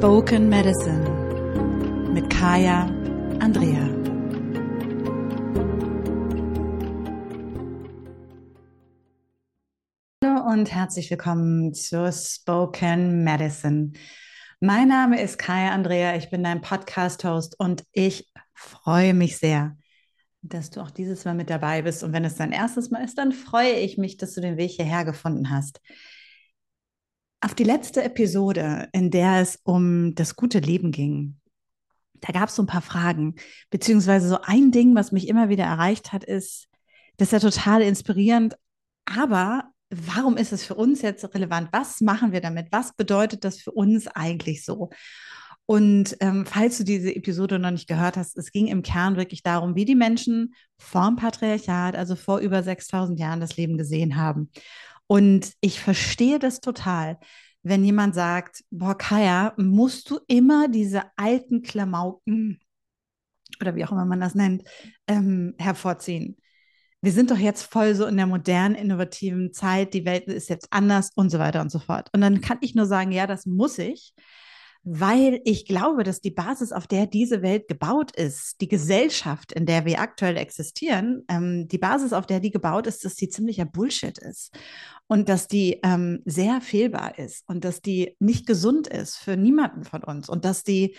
Spoken 0.00 0.48
Medicine 0.48 1.04
mit 2.14 2.30
Kaya 2.30 2.86
Andrea. 3.38 3.86
Hallo 10.24 10.50
und 10.52 10.72
herzlich 10.72 11.10
willkommen 11.10 11.74
zur 11.74 12.12
Spoken 12.12 13.24
Medicine. 13.24 13.92
Mein 14.60 14.88
Name 14.88 15.20
ist 15.20 15.38
Kaya 15.38 15.72
Andrea, 15.72 16.16
ich 16.16 16.30
bin 16.30 16.44
dein 16.44 16.62
Podcast-Host 16.62 17.60
und 17.60 17.84
ich 17.92 18.32
freue 18.54 19.12
mich 19.12 19.36
sehr, 19.36 19.76
dass 20.40 20.70
du 20.70 20.80
auch 20.80 20.90
dieses 20.90 21.26
Mal 21.26 21.34
mit 21.34 21.50
dabei 21.50 21.82
bist. 21.82 22.02
Und 22.02 22.14
wenn 22.14 22.24
es 22.24 22.36
dein 22.36 22.52
erstes 22.52 22.90
Mal 22.90 23.04
ist, 23.04 23.18
dann 23.18 23.32
freue 23.32 23.74
ich 23.74 23.98
mich, 23.98 24.16
dass 24.16 24.32
du 24.32 24.40
den 24.40 24.56
Weg 24.56 24.70
hierher 24.70 25.04
gefunden 25.04 25.50
hast 25.50 25.82
auf 27.40 27.54
die 27.54 27.64
letzte 27.64 28.02
Episode, 28.02 28.88
in 28.92 29.10
der 29.10 29.40
es 29.40 29.58
um 29.64 30.14
das 30.14 30.36
gute 30.36 30.58
Leben 30.58 30.92
ging. 30.92 31.36
Da 32.20 32.32
gab 32.32 32.50
es 32.50 32.56
so 32.56 32.62
ein 32.62 32.66
paar 32.66 32.82
Fragen, 32.82 33.36
beziehungsweise 33.70 34.28
so 34.28 34.40
ein 34.42 34.70
Ding, 34.72 34.94
was 34.94 35.10
mich 35.12 35.26
immer 35.28 35.48
wieder 35.48 35.64
erreicht 35.64 36.12
hat, 36.12 36.22
ist, 36.24 36.68
das 37.16 37.32
ist 37.32 37.42
ja 37.42 37.50
total 37.50 37.82
inspirierend, 37.82 38.56
aber 39.06 39.70
warum 39.90 40.36
ist 40.36 40.52
es 40.52 40.64
für 40.64 40.74
uns 40.74 41.02
jetzt 41.02 41.34
relevant? 41.34 41.68
Was 41.72 42.00
machen 42.00 42.32
wir 42.32 42.40
damit? 42.40 42.68
Was 42.70 42.94
bedeutet 42.94 43.44
das 43.44 43.58
für 43.58 43.72
uns 43.72 44.06
eigentlich 44.06 44.64
so? 44.64 44.90
Und 45.66 46.16
ähm, 46.18 46.46
falls 46.46 46.78
du 46.78 46.84
diese 46.84 47.14
Episode 47.14 47.58
noch 47.58 47.70
nicht 47.70 47.88
gehört 47.88 48.16
hast, 48.16 48.36
es 48.36 48.50
ging 48.50 48.66
im 48.66 48.82
Kern 48.82 49.16
wirklich 49.16 49.44
darum, 49.44 49.76
wie 49.76 49.84
die 49.84 49.94
Menschen 49.94 50.54
vorm 50.78 51.14
Patriarchat, 51.14 51.94
also 51.94 52.16
vor 52.16 52.38
über 52.40 52.62
6000 52.62 53.20
Jahren, 53.20 53.40
das 53.40 53.56
Leben 53.56 53.78
gesehen 53.78 54.16
haben. 54.16 54.50
Und 55.10 55.54
ich 55.60 55.80
verstehe 55.80 56.38
das 56.38 56.60
total, 56.60 57.18
wenn 57.64 57.84
jemand 57.84 58.14
sagt, 58.14 58.62
boah, 58.70 58.96
Kaya, 58.96 59.54
musst 59.56 60.08
du 60.08 60.20
immer 60.28 60.68
diese 60.68 61.02
alten 61.16 61.62
Klamauken 61.62 62.60
oder 63.60 63.74
wie 63.74 63.84
auch 63.84 63.90
immer 63.90 64.04
man 64.04 64.20
das 64.20 64.36
nennt, 64.36 64.62
ähm, 65.08 65.56
hervorziehen. 65.58 66.36
Wir 67.02 67.10
sind 67.10 67.32
doch 67.32 67.38
jetzt 67.38 67.64
voll 67.64 67.96
so 67.96 68.06
in 68.06 68.18
der 68.18 68.28
modernen, 68.28 68.76
innovativen 68.76 69.52
Zeit, 69.52 69.94
die 69.94 70.04
Welt 70.04 70.28
ist 70.28 70.48
jetzt 70.48 70.68
anders 70.70 71.10
und 71.16 71.30
so 71.30 71.40
weiter 71.40 71.60
und 71.60 71.72
so 71.72 71.80
fort. 71.80 72.08
Und 72.12 72.20
dann 72.20 72.40
kann 72.40 72.58
ich 72.60 72.76
nur 72.76 72.86
sagen, 72.86 73.10
ja, 73.10 73.26
das 73.26 73.46
muss 73.46 73.78
ich, 73.78 74.14
weil 74.82 75.40
ich 75.44 75.66
glaube, 75.66 76.04
dass 76.04 76.20
die 76.20 76.30
Basis, 76.30 76.72
auf 76.72 76.86
der 76.86 77.06
diese 77.06 77.42
Welt 77.42 77.68
gebaut 77.68 78.16
ist, 78.16 78.60
die 78.60 78.68
Gesellschaft, 78.68 79.52
in 79.52 79.66
der 79.66 79.84
wir 79.84 80.00
aktuell 80.00 80.36
existieren, 80.36 81.24
ähm, 81.28 81.68
die 81.68 81.78
Basis, 81.78 82.12
auf 82.12 82.26
der 82.26 82.40
die 82.40 82.50
gebaut 82.50 82.86
ist, 82.86 83.04
dass 83.04 83.14
die 83.14 83.28
ziemlicher 83.28 83.66
Bullshit 83.66 84.16
ist 84.18 84.56
und 85.06 85.28
dass 85.28 85.48
die 85.48 85.80
ähm, 85.82 86.22
sehr 86.24 86.60
fehlbar 86.60 87.18
ist 87.18 87.44
und 87.46 87.64
dass 87.64 87.82
die 87.82 88.16
nicht 88.20 88.46
gesund 88.46 88.86
ist 88.86 89.16
für 89.16 89.36
niemanden 89.36 89.84
von 89.84 90.02
uns 90.02 90.28
und 90.28 90.44
dass 90.44 90.64
die 90.64 90.96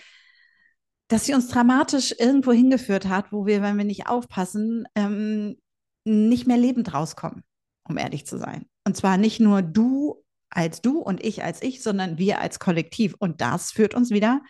dass 1.08 1.26
sie 1.26 1.34
uns 1.34 1.48
dramatisch 1.48 2.14
irgendwo 2.18 2.52
hingeführt 2.52 3.06
hat, 3.06 3.32
wo 3.32 3.44
wir, 3.44 3.60
wenn 3.60 3.76
wir 3.76 3.84
nicht 3.84 4.06
aufpassen, 4.06 4.86
ähm, 4.94 5.58
nicht 6.04 6.46
mehr 6.46 6.56
lebend 6.56 6.94
rauskommen, 6.94 7.42
um 7.86 7.98
ehrlich 7.98 8.24
zu 8.24 8.38
sein. 8.38 8.64
Und 8.86 8.96
zwar 8.96 9.18
nicht 9.18 9.38
nur 9.38 9.60
du 9.60 10.24
als 10.54 10.80
du 10.82 10.98
und 10.98 11.24
ich 11.24 11.42
als 11.42 11.62
ich, 11.62 11.82
sondern 11.82 12.18
wir 12.18 12.40
als 12.40 12.58
Kollektiv. 12.58 13.14
Und 13.18 13.40
das 13.40 13.72
führt 13.72 13.94
uns 13.94 14.10
wieder 14.10 14.42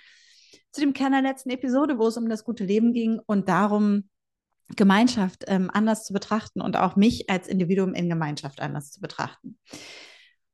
zu 0.70 0.80
dem 0.80 0.92
Kern 0.92 1.12
der 1.12 1.22
letzten 1.22 1.50
Episode, 1.50 1.98
wo 1.98 2.06
es 2.08 2.16
um 2.16 2.28
das 2.28 2.44
gute 2.44 2.64
Leben 2.64 2.92
ging 2.92 3.20
und 3.26 3.48
darum, 3.48 4.08
Gemeinschaft 4.76 5.44
ähm, 5.48 5.70
anders 5.72 6.04
zu 6.04 6.12
betrachten 6.12 6.60
und 6.60 6.76
auch 6.76 6.96
mich 6.96 7.28
als 7.28 7.46
Individuum 7.46 7.94
in 7.94 8.08
Gemeinschaft 8.08 8.60
anders 8.60 8.90
zu 8.90 9.00
betrachten. 9.00 9.58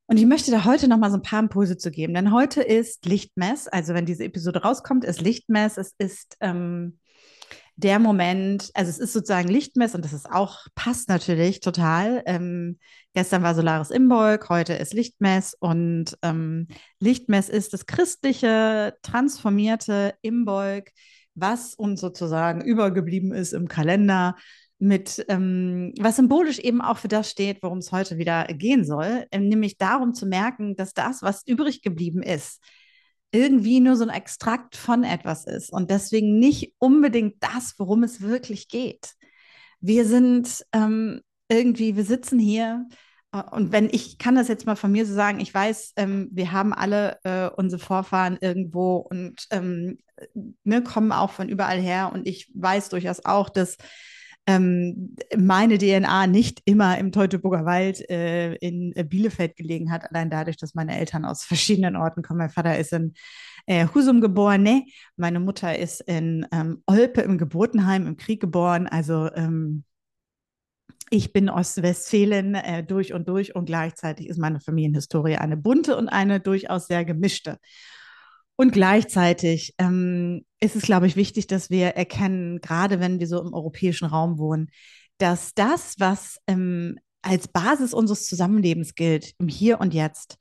Und 0.07 0.17
ich 0.17 0.27
möchte 0.27 0.51
da 0.51 0.65
heute 0.65 0.89
noch 0.89 0.97
mal 0.97 1.11
so 1.11 1.19
ein 1.19 1.23
paar 1.23 1.39
Impulse 1.39 1.77
zu 1.77 1.91
geben, 1.91 2.15
denn 2.15 2.33
heute 2.33 2.63
ist 2.63 3.07
Lichtmess, 3.07 3.69
also 3.69 3.95
wenn 3.95 4.07
diese 4.07 4.25
Episode 4.25 4.63
rauskommt, 4.63 5.05
ist 5.05 5.21
Lichtmess, 5.21 5.77
es 5.77 5.95
ist 5.99 6.37
ähm, 6.41 6.99
der 7.79 8.01
Moment, 8.01 8.71
also 8.75 8.91
es 8.91 8.99
ist 8.99 9.13
sozusagen 9.13 9.49
Lichtmess 9.49 9.95
und 9.95 10.05
das 10.05 10.13
ist 10.13 10.29
auch, 10.29 10.67
passt 10.75 11.09
natürlich 11.09 11.61
total. 11.61 12.25
Ähm, 12.27 12.77
gestern 13.15 13.45
war 13.45 13.55
Solaris 13.55 13.91
Imbolg, 13.91 14.49
heute 14.49 14.73
ist 14.75 14.95
Lichtmess 14.95 15.55
und 15.55 16.19
ähm, 16.23 16.67
Lichtmess 16.99 17.49
ist 17.49 17.73
das 17.73 17.87
christliche, 17.87 18.97
transformierte 19.03 20.15
Imbolg, 20.23 20.91
was 21.37 21.75
uns 21.75 22.01
sozusagen 22.01 22.63
übergeblieben 22.63 23.33
ist 23.33 23.53
im 23.53 23.69
Kalender 23.69 24.35
mit, 24.81 25.25
ähm, 25.29 25.93
was 26.01 26.17
symbolisch 26.17 26.59
eben 26.59 26.81
auch 26.81 26.99
für 26.99 27.07
das 27.07 27.31
steht, 27.31 27.63
worum 27.63 27.79
es 27.79 27.93
heute 27.93 28.19
wieder 28.19 28.45
gehen 28.47 28.85
soll, 28.85 29.25
ähm, 29.31 29.49
nämlich 29.49 29.79
darum 29.79 30.15
zu 30.15 30.27
merken, 30.27 30.75
dass 30.75 30.95
das, 30.95 31.23
was 31.23 31.47
übrig 31.47 31.83
geblieben 31.83 32.25
ist, 32.25 32.61
irgendwie 33.31 33.81
nur 33.81 33.97
so 33.97 34.05
ein 34.05 34.11
Extrakt 34.11 34.77
von 34.77 35.05
etwas 35.05 35.47
ist 35.47 35.71
und 35.73 35.91
deswegen 35.91 36.39
nicht 36.39 36.75
unbedingt 36.79 37.37
das, 37.41 37.75
worum 37.79 38.03
es 38.03 38.21
wirklich 38.21 38.69
geht. 38.69 39.15
Wir 39.81 40.07
sind 40.07 40.65
ähm, 40.73 41.21
irgendwie, 41.49 41.97
wir 41.97 42.05
sitzen 42.05 42.39
hier 42.39 42.87
äh, 43.33 43.43
und 43.51 43.73
wenn 43.73 43.89
ich 43.91 44.19
kann 44.19 44.35
das 44.35 44.49
jetzt 44.49 44.67
mal 44.67 44.77
von 44.77 44.93
mir 44.93 45.07
so 45.07 45.15
sagen, 45.15 45.41
ich 45.41 45.53
weiß, 45.53 45.93
ähm, 45.97 46.29
wir 46.33 46.53
haben 46.53 46.73
alle 46.73 47.19
äh, 47.25 47.49
unsere 47.57 47.81
Vorfahren 47.83 48.39
irgendwo 48.41 48.97
und 48.97 49.47
ähm, 49.51 49.99
ne, 50.65 50.83
kommen 50.83 51.13
auch 51.13 51.31
von 51.31 51.49
überall 51.49 51.81
her 51.81 52.11
und 52.13 52.27
ich 52.27 52.51
weiß 52.55 52.89
durchaus 52.89 53.25
auch, 53.25 53.49
dass 53.49 53.77
ähm, 54.49 55.15
meine 55.37 55.77
DNA 55.77 56.27
nicht 56.27 56.63
immer 56.65 56.97
im 56.97 57.13
Teutoburger 57.13 57.67
Wald 57.67 58.09
äh, 58.09 58.55
in 58.55 58.95
äh, 58.97 59.05
Bielefeld 59.05 59.57
gelegen 59.57 59.93
hat, 59.93 60.11
allein 60.11 60.31
dadurch, 60.31 60.57
dass 60.57 60.75
meine 60.75 60.99
Eltern 60.99 61.27
aus 61.27 61.45
verschiedenen 61.45 61.97
Orten 61.97 62.23
kommen. 62.23 62.39
Mein 62.39 62.49
Vater 62.49 62.79
ist 62.79 62.95
in 62.95 63.13
äh, 63.67 63.87
Husum 63.95 64.23
geboren, 64.23 64.63
ne? 64.63 64.87
meine 65.17 65.39
Mutter 65.39 65.79
ist 65.79 66.01
in 66.01 66.47
ähm, 66.51 66.83
Olpe 66.87 67.21
im 67.21 67.37
Geburtenheim 67.37 68.07
im 68.07 68.17
Krieg 68.17 68.41
geboren, 68.41 68.87
also 68.87 69.31
ähm, 69.35 69.85
ich 71.11 71.33
bin 71.35 71.51
Ostwestfalen 71.51 72.55
äh, 72.55 72.83
durch 72.85 73.13
und 73.13 73.29
durch 73.29 73.55
und 73.55 73.67
gleichzeitig 73.67 74.29
ist 74.29 74.39
meine 74.39 74.61
Familienhistorie 74.61 75.37
eine 75.37 75.59
bunte 75.59 75.97
und 75.97 76.09
eine 76.09 76.41
durchaus 76.41 76.87
sehr 76.87 77.05
gemischte. 77.05 77.59
Und 78.61 78.73
gleichzeitig 78.73 79.73
ähm, 79.79 80.45
ist 80.59 80.75
es, 80.75 80.83
glaube 80.83 81.07
ich, 81.07 81.15
wichtig, 81.15 81.47
dass 81.47 81.71
wir 81.71 81.91
erkennen, 81.91 82.61
gerade 82.61 82.99
wenn 82.99 83.21
wir 83.21 83.29
so 83.29 83.41
im 83.41 83.55
europäischen 83.55 84.07
Raum 84.07 84.37
wohnen, 84.39 84.69
dass 85.19 85.55
das, 85.55 85.95
was 85.99 86.41
ähm, 86.49 86.99
als 87.23 87.47
Basis 87.47 87.95
unseres 87.95 88.27
Zusammenlebens 88.27 88.97
gilt, 88.97 89.33
im 89.39 89.47
Hier 89.47 89.81
und 89.81 89.95
Jetzt, 89.95 90.39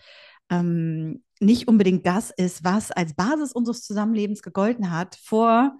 ähm, 0.49 1.23
nicht 1.39 1.67
unbedingt 1.67 2.07
das 2.07 2.31
ist, 2.31 2.63
was 2.63 2.89
als 2.91 3.13
Basis 3.13 3.51
unseres 3.51 3.83
Zusammenlebens 3.83 4.41
gegolten 4.41 4.89
hat 4.89 5.15
vor 5.23 5.77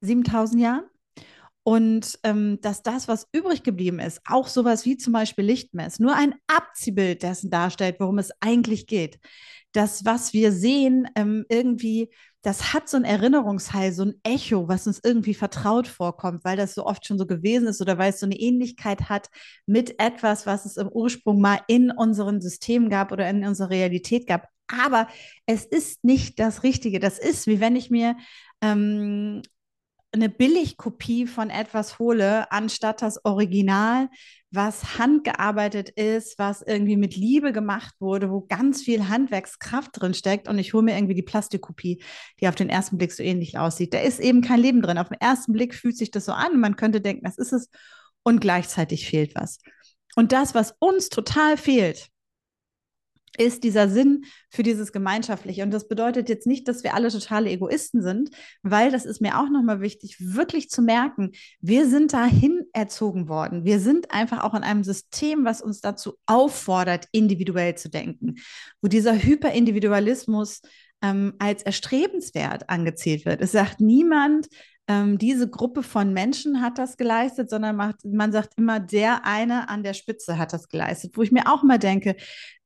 7000 0.00 0.60
Jahren. 0.60 0.84
Und 1.62 2.18
ähm, 2.24 2.58
dass 2.60 2.82
das, 2.82 3.06
was 3.06 3.28
übrig 3.32 3.62
geblieben 3.62 4.00
ist, 4.00 4.20
auch 4.26 4.48
sowas 4.48 4.84
wie 4.84 4.96
zum 4.96 5.12
Beispiel 5.12 5.44
Lichtmess, 5.44 6.00
nur 6.00 6.14
ein 6.14 6.34
Abziehbild 6.48 7.22
dessen 7.22 7.50
darstellt, 7.50 8.00
worum 8.00 8.18
es 8.18 8.32
eigentlich 8.40 8.88
geht 8.88 9.20
das, 9.74 10.04
was 10.04 10.32
wir 10.32 10.52
sehen, 10.52 11.08
ähm, 11.16 11.44
irgendwie, 11.48 12.08
das 12.42 12.72
hat 12.72 12.88
so 12.88 12.96
ein 12.96 13.04
Erinnerungsheil, 13.04 13.92
so 13.92 14.04
ein 14.04 14.14
Echo, 14.22 14.68
was 14.68 14.86
uns 14.86 15.00
irgendwie 15.02 15.34
vertraut 15.34 15.88
vorkommt, 15.88 16.44
weil 16.44 16.56
das 16.56 16.74
so 16.74 16.86
oft 16.86 17.06
schon 17.06 17.18
so 17.18 17.26
gewesen 17.26 17.66
ist 17.66 17.82
oder 17.82 17.98
weil 17.98 18.10
es 18.10 18.20
so 18.20 18.26
eine 18.26 18.38
Ähnlichkeit 18.38 19.08
hat 19.08 19.28
mit 19.66 20.00
etwas, 20.00 20.46
was 20.46 20.64
es 20.64 20.76
im 20.76 20.88
Ursprung 20.88 21.40
mal 21.40 21.58
in 21.66 21.90
unserem 21.90 22.40
System 22.40 22.88
gab 22.88 23.10
oder 23.12 23.28
in 23.28 23.44
unserer 23.44 23.70
Realität 23.70 24.26
gab. 24.28 24.48
Aber 24.68 25.08
es 25.46 25.64
ist 25.64 26.04
nicht 26.04 26.38
das 26.38 26.62
Richtige. 26.62 27.00
Das 27.00 27.18
ist, 27.18 27.46
wie 27.46 27.60
wenn 27.60 27.76
ich 27.76 27.90
mir 27.90 28.16
ähm, 28.62 29.42
eine 30.12 30.28
Billigkopie 30.28 31.26
von 31.26 31.50
etwas 31.50 31.98
hole, 31.98 32.50
anstatt 32.52 33.02
das 33.02 33.24
Original, 33.24 34.08
was 34.54 34.98
handgearbeitet 34.98 35.90
ist, 35.90 36.38
was 36.38 36.62
irgendwie 36.62 36.96
mit 36.96 37.16
Liebe 37.16 37.52
gemacht 37.52 37.94
wurde, 37.98 38.30
wo 38.30 38.42
ganz 38.42 38.82
viel 38.82 39.08
Handwerkskraft 39.08 39.90
drin 39.92 40.14
steckt 40.14 40.48
und 40.48 40.58
ich 40.58 40.72
hole 40.72 40.82
mir 40.82 40.96
irgendwie 40.96 41.14
die 41.14 41.22
Plastikkopie, 41.22 42.02
die 42.40 42.48
auf 42.48 42.54
den 42.54 42.68
ersten 42.68 42.98
Blick 42.98 43.12
so 43.12 43.22
ähnlich 43.22 43.58
aussieht. 43.58 43.94
Da 43.94 44.00
ist 44.00 44.20
eben 44.20 44.42
kein 44.42 44.60
Leben 44.60 44.82
drin. 44.82 44.98
Auf 44.98 45.08
den 45.08 45.20
ersten 45.20 45.52
Blick 45.52 45.74
fühlt 45.74 45.96
sich 45.96 46.10
das 46.10 46.24
so 46.24 46.32
an 46.32 46.60
man 46.60 46.76
könnte 46.76 47.00
denken, 47.00 47.24
das 47.24 47.38
ist 47.38 47.52
es 47.52 47.68
und 48.22 48.40
gleichzeitig 48.40 49.06
fehlt 49.06 49.34
was. 49.34 49.58
Und 50.16 50.32
das, 50.32 50.54
was 50.54 50.74
uns 50.78 51.08
total 51.08 51.56
fehlt, 51.56 52.08
ist 53.36 53.64
dieser 53.64 53.88
Sinn 53.88 54.24
für 54.50 54.62
dieses 54.62 54.92
Gemeinschaftliche. 54.92 55.62
Und 55.62 55.70
das 55.70 55.88
bedeutet 55.88 56.28
jetzt 56.28 56.46
nicht, 56.46 56.68
dass 56.68 56.84
wir 56.84 56.94
alle 56.94 57.08
totale 57.08 57.50
Egoisten 57.50 58.02
sind, 58.02 58.30
weil 58.62 58.90
das 58.90 59.04
ist 59.04 59.20
mir 59.20 59.38
auch 59.38 59.50
nochmal 59.50 59.80
wichtig, 59.80 60.16
wirklich 60.20 60.70
zu 60.70 60.82
merken, 60.82 61.32
wir 61.60 61.88
sind 61.88 62.12
dahin 62.12 62.64
erzogen 62.72 63.28
worden. 63.28 63.64
Wir 63.64 63.80
sind 63.80 64.10
einfach 64.10 64.42
auch 64.42 64.54
in 64.54 64.62
einem 64.62 64.84
System, 64.84 65.44
was 65.44 65.62
uns 65.62 65.80
dazu 65.80 66.14
auffordert, 66.26 67.08
individuell 67.12 67.76
zu 67.76 67.88
denken, 67.88 68.36
wo 68.80 68.88
dieser 68.88 69.16
Hyperindividualismus 69.16 70.62
ähm, 71.02 71.34
als 71.38 71.62
erstrebenswert 71.62 72.70
angezählt 72.70 73.24
wird. 73.26 73.40
Es 73.40 73.52
sagt 73.52 73.80
niemand, 73.80 74.48
ähm, 74.86 75.16
diese 75.16 75.48
Gruppe 75.48 75.82
von 75.82 76.12
Menschen 76.12 76.60
hat 76.60 76.76
das 76.78 76.98
geleistet, 76.98 77.48
sondern 77.48 77.76
macht, 77.76 78.04
man 78.04 78.32
sagt 78.32 78.58
immer, 78.58 78.80
der 78.80 79.24
eine 79.24 79.70
an 79.70 79.82
der 79.82 79.94
Spitze 79.94 80.36
hat 80.36 80.52
das 80.52 80.68
geleistet. 80.68 81.16
Wo 81.16 81.22
ich 81.22 81.32
mir 81.32 81.50
auch 81.50 81.62
mal 81.62 81.78
denke, 81.78 82.16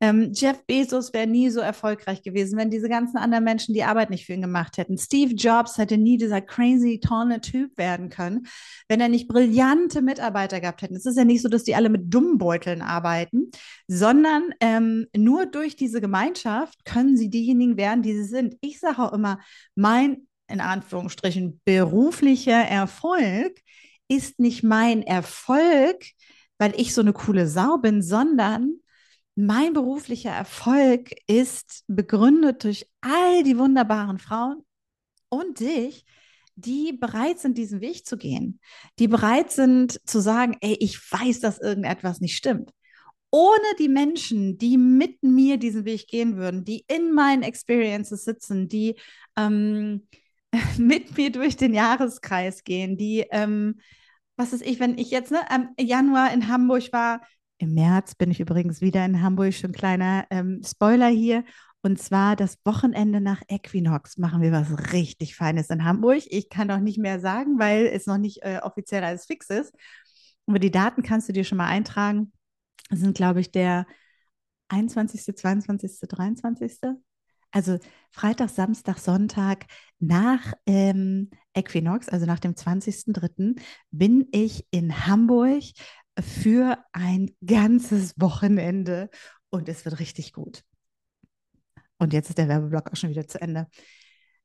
ähm, 0.01 0.33
Jeff 0.35 0.65
Bezos 0.67 1.13
wäre 1.13 1.29
nie 1.29 1.51
so 1.51 1.61
erfolgreich 1.61 2.23
gewesen, 2.23 2.59
wenn 2.59 2.71
diese 2.71 2.89
ganzen 2.89 3.19
anderen 3.19 3.45
Menschen 3.45 3.73
die 3.73 3.85
Arbeit 3.85 4.11
nicht 4.11 4.27
für 4.27 4.33
ihn 4.33 4.43
gemacht 4.43 4.79
hätten. 4.79 4.99
Steve 4.99 5.35
Jobs 5.35 5.79
hätte 5.79 5.97
nie 5.97 6.19
dieser 6.19 6.41
crazy, 6.41 6.99
tolle 6.99 7.41
Typ 7.41 7.79
werden 7.79 8.09
können, 8.09 8.47
wenn 8.89 9.01
er 9.01 9.09
nicht 9.09 9.29
brillante 9.29 10.03
Mitarbeiter 10.03 10.61
gehabt 10.61 10.83
hätte. 10.83 10.95
Es 10.95 11.07
ist 11.07 11.19
ja 11.19 11.25
nicht 11.25 11.43
so, 11.43 11.49
dass 11.49 11.63
die 11.63 11.77
alle 11.77 11.89
mit 11.89 12.13
dummen 12.13 12.39
Beuteln 12.39 12.83
arbeiten, 12.83 13.51
sondern 13.87 14.51
ähm, 14.61 15.07
nur 15.17 15.47
durch 15.47 15.77
diese 15.77 16.01
Gemeinschaft 16.01 16.85
können 16.85 17.17
sie 17.17 17.31
diejenigen 17.31 17.77
werden, 17.77 18.03
die 18.03 18.15
sie 18.15 18.25
sind. 18.25 18.57
Ich 18.61 18.81
sage 18.81 18.99
auch 18.99 19.13
immer, 19.13 19.39
mein 19.77 20.29
in 20.49 20.61
Anführungsstrichen 20.61 21.61
beruflicher 21.65 22.63
Erfolg 22.63 23.61
ist 24.09 24.41
nicht 24.41 24.63
mein 24.63 25.03
Erfolg, 25.03 26.05
weil 26.59 26.73
ich 26.77 26.95
so 26.95 27.03
eine 27.03 27.13
coole 27.13 27.47
Sau 27.47 27.79
bin, 27.79 28.03
sondern 28.03 28.81
mein 29.37 29.73
beruflicher 29.73 30.31
Erfolg 30.31 31.11
ist 31.29 31.85
begründet 31.87 32.65
durch 32.65 32.87
all 33.01 33.45
die 33.45 33.57
wunderbaren 33.57 34.19
Frauen 34.19 34.65
und 35.29 35.61
dich, 35.61 36.05
die 36.57 36.93
bereit 36.93 37.39
sind, 37.39 37.57
diesen 37.57 37.81
Weg 37.81 38.05
zu 38.05 38.17
gehen, 38.17 38.59
die 38.99 39.07
bereit 39.07 39.53
sind 39.53 40.01
zu 40.09 40.21
sagen, 40.21 40.57
ey, 40.61 40.77
ich 40.81 40.99
weiß, 41.13 41.39
dass 41.39 41.61
irgendetwas 41.61 42.21
nicht 42.21 42.37
stimmt. 42.37 42.73
Ohne 43.31 43.77
die 43.79 43.89
Menschen, 43.89 44.59
die 44.59 44.77
mit 44.77 45.23
mir 45.23 45.59
diesen 45.59 45.85
Weg 45.85 46.09
gehen 46.09 46.37
würden, 46.37 46.65
die 46.65 46.85
in 46.89 47.13
meinen 47.13 47.43
Experiences 47.43 48.25
sitzen, 48.25 48.69
die 48.69 48.97
ähm, 49.37 50.09
mit 50.79 51.17
mir 51.17 51.31
durch 51.31 51.57
den 51.57 51.75
Jahreskreis 51.75 52.65
gehen, 52.65 52.97
die, 52.97 53.27
ähm, 53.31 53.81
was 54.37 54.53
ist 54.53 54.65
ich, 54.65 54.81
wenn 54.81 54.99
ich 54.99 55.11
jetzt 55.11 55.31
ne, 55.31 55.41
im 55.55 55.87
Januar 55.87 56.33
in 56.33 56.49
Hamburg 56.49 56.93
war, 56.93 57.21
im 57.59 57.75
März 57.75 58.15
bin 58.15 58.31
ich 58.31 58.41
übrigens 58.41 58.81
wieder 58.81 59.05
in 59.05 59.21
Hamburg, 59.21 59.53
schon 59.53 59.73
kleiner 59.73 60.27
ähm, 60.31 60.63
Spoiler 60.65 61.09
hier. 61.09 61.45
Und 61.83 62.01
zwar 62.01 62.37
das 62.37 62.59
Wochenende 62.65 63.21
nach 63.21 63.43
Equinox 63.49 64.17
machen 64.19 64.43
wir 64.43 64.53
was 64.53 64.93
richtig 64.93 65.37
Feines 65.37 65.71
in 65.71 65.85
Hamburg. 65.85 66.23
Ich 66.27 66.51
kann 66.51 66.69
noch 66.69 66.81
nicht 66.81 66.99
mehr 66.99 67.21
sagen, 67.21 67.59
weil 67.59 67.87
es 67.87 68.07
noch 68.07 68.19
nicht 68.19 68.43
äh, 68.43 68.61
offiziell 68.63 69.05
alles 69.05 69.27
fix 69.27 69.49
ist. 69.51 69.75
Aber 70.47 70.59
die 70.59 70.71
Daten 70.71 71.03
kannst 71.03 71.29
du 71.29 71.33
dir 71.33 71.45
schon 71.45 71.59
mal 71.59 71.67
eintragen. 71.67 72.33
Das 72.91 73.01
sind, 73.01 73.17
glaube 73.17 73.41
ich, 73.41 73.51
der 73.53 73.87
21., 74.69 75.37
22., 75.37 76.01
23. 76.09 76.79
Also 77.51 77.79
Freitag, 78.11 78.51
Samstag, 78.51 78.99
Sonntag 78.99 79.67
nach 79.99 80.53
ähm, 80.67 81.31
Equinox, 81.55 82.09
also 82.09 82.27
nach 82.27 82.41
dem 82.41 82.55
20.03., 82.55 83.61
bin 83.91 84.29
ich 84.33 84.67
in 84.71 85.07
Hamburg 85.07 85.63
für 86.21 86.79
ein 86.93 87.31
ganzes 87.45 88.15
Wochenende 88.21 89.09
und 89.51 89.69
es 89.69 89.85
wird 89.85 89.99
richtig 89.99 90.33
gut. 90.33 90.63
Und 91.99 92.13
jetzt 92.13 92.29
ist 92.29 92.39
der 92.39 92.49
Werbeblock 92.49 92.93
auch 92.93 92.97
schon 92.97 93.11
wieder 93.11 93.27
zu 93.27 93.41
Ende. 93.41 93.67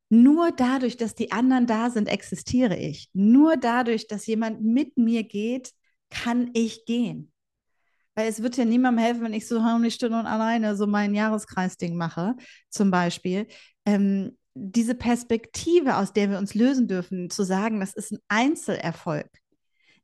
Nur 0.09 0.51
dadurch, 0.51 0.97
dass 0.97 1.15
die 1.15 1.31
anderen 1.31 1.65
da 1.65 1.89
sind, 1.89 2.07
existiere 2.07 2.77
ich. 2.77 3.09
Nur 3.13 3.57
dadurch, 3.57 4.07
dass 4.07 4.27
jemand 4.27 4.61
mit 4.63 4.97
mir 4.97 5.23
geht, 5.23 5.71
kann 6.09 6.51
ich 6.53 6.85
gehen. 6.85 7.32
Weil 8.15 8.27
es 8.27 8.43
wird 8.43 8.57
ja 8.57 8.65
niemandem 8.65 9.03
helfen, 9.03 9.23
wenn 9.23 9.33
ich 9.33 9.47
so 9.47 9.61
Stunde 9.89 10.19
und 10.19 10.25
alleine 10.25 10.75
so 10.75 10.85
mein 10.85 11.15
Jahreskreisding 11.15 11.95
mache, 11.95 12.35
zum 12.69 12.91
Beispiel. 12.91 13.47
Ähm, 13.85 14.37
diese 14.55 14.95
Perspektive, 14.95 15.97
aus 15.97 16.13
der 16.13 16.29
wir 16.29 16.37
uns 16.37 16.53
lösen 16.53 16.87
dürfen, 16.87 17.29
zu 17.29 17.43
sagen, 17.43 17.79
das 17.79 17.93
ist 17.93 18.11
ein 18.11 18.19
Einzelerfolg. 18.27 19.29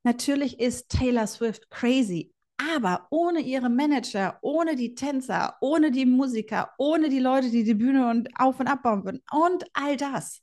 Natürlich 0.04 0.60
ist 0.60 0.90
Taylor 0.90 1.28
Swift 1.28 1.70
crazy, 1.70 2.34
aber 2.58 3.08
ohne 3.12 3.42
ihre 3.42 3.70
Manager, 3.70 4.40
ohne 4.42 4.76
die 4.76 4.96
Tänzer, 4.96 5.56
ohne 5.62 5.92
die 5.92 6.06
Musiker, 6.06 6.72
ohne 6.78 7.10
die 7.10 7.20
Leute, 7.20 7.52
die 7.52 7.64
die 7.64 7.76
Bühne 7.76 8.10
und 8.10 8.30
auf 8.40 8.60
und 8.60 8.68
abbauen 8.68 9.04
würden 9.04 9.22
und 9.32 9.66
all 9.74 9.98
das, 9.98 10.42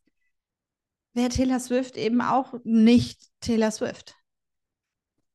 wäre 1.15 1.31
Taylor 1.31 1.61
Swift 1.61 1.97
eben 1.97 2.21
auch 2.21 2.55
nicht 2.65 3.29
Taylor 3.41 3.71
Swift 3.71 4.15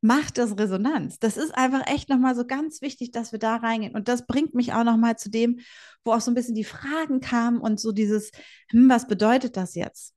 macht 0.01 0.39
das 0.39 0.57
Resonanz. 0.57 1.19
Das 1.19 1.37
ist 1.37 1.55
einfach 1.55 1.85
echt 1.87 2.09
nochmal 2.09 2.35
so 2.35 2.45
ganz 2.45 2.81
wichtig, 2.81 3.11
dass 3.11 3.31
wir 3.31 3.39
da 3.39 3.57
reingehen. 3.57 3.95
Und 3.95 4.07
das 4.07 4.25
bringt 4.25 4.55
mich 4.55 4.73
auch 4.73 4.83
nochmal 4.83 5.17
zu 5.17 5.29
dem, 5.29 5.59
wo 6.03 6.11
auch 6.11 6.21
so 6.21 6.31
ein 6.31 6.35
bisschen 6.35 6.55
die 6.55 6.63
Fragen 6.63 7.21
kamen 7.21 7.59
und 7.61 7.79
so 7.79 7.91
dieses, 7.91 8.31
hm, 8.69 8.89
was 8.89 9.07
bedeutet 9.07 9.55
das 9.57 9.75
jetzt? 9.75 10.15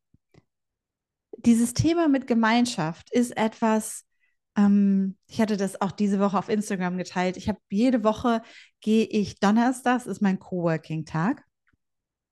Dieses 1.37 1.75
Thema 1.75 2.09
mit 2.09 2.27
Gemeinschaft 2.27 3.13
ist 3.13 3.37
etwas, 3.37 4.05
ähm, 4.57 5.17
ich 5.27 5.41
hatte 5.41 5.59
das 5.59 5.81
auch 5.81 5.93
diese 5.93 6.19
Woche 6.19 6.39
auf 6.39 6.49
Instagram 6.49 6.97
geteilt. 6.97 7.37
Ich 7.37 7.49
habe 7.49 7.59
jede 7.69 8.05
Woche 8.05 8.41
gehe 8.81 9.05
ich 9.05 9.39
donnerstags, 9.39 10.07
ist 10.07 10.23
mein 10.23 10.39
Coworking-Tag. 10.39 11.45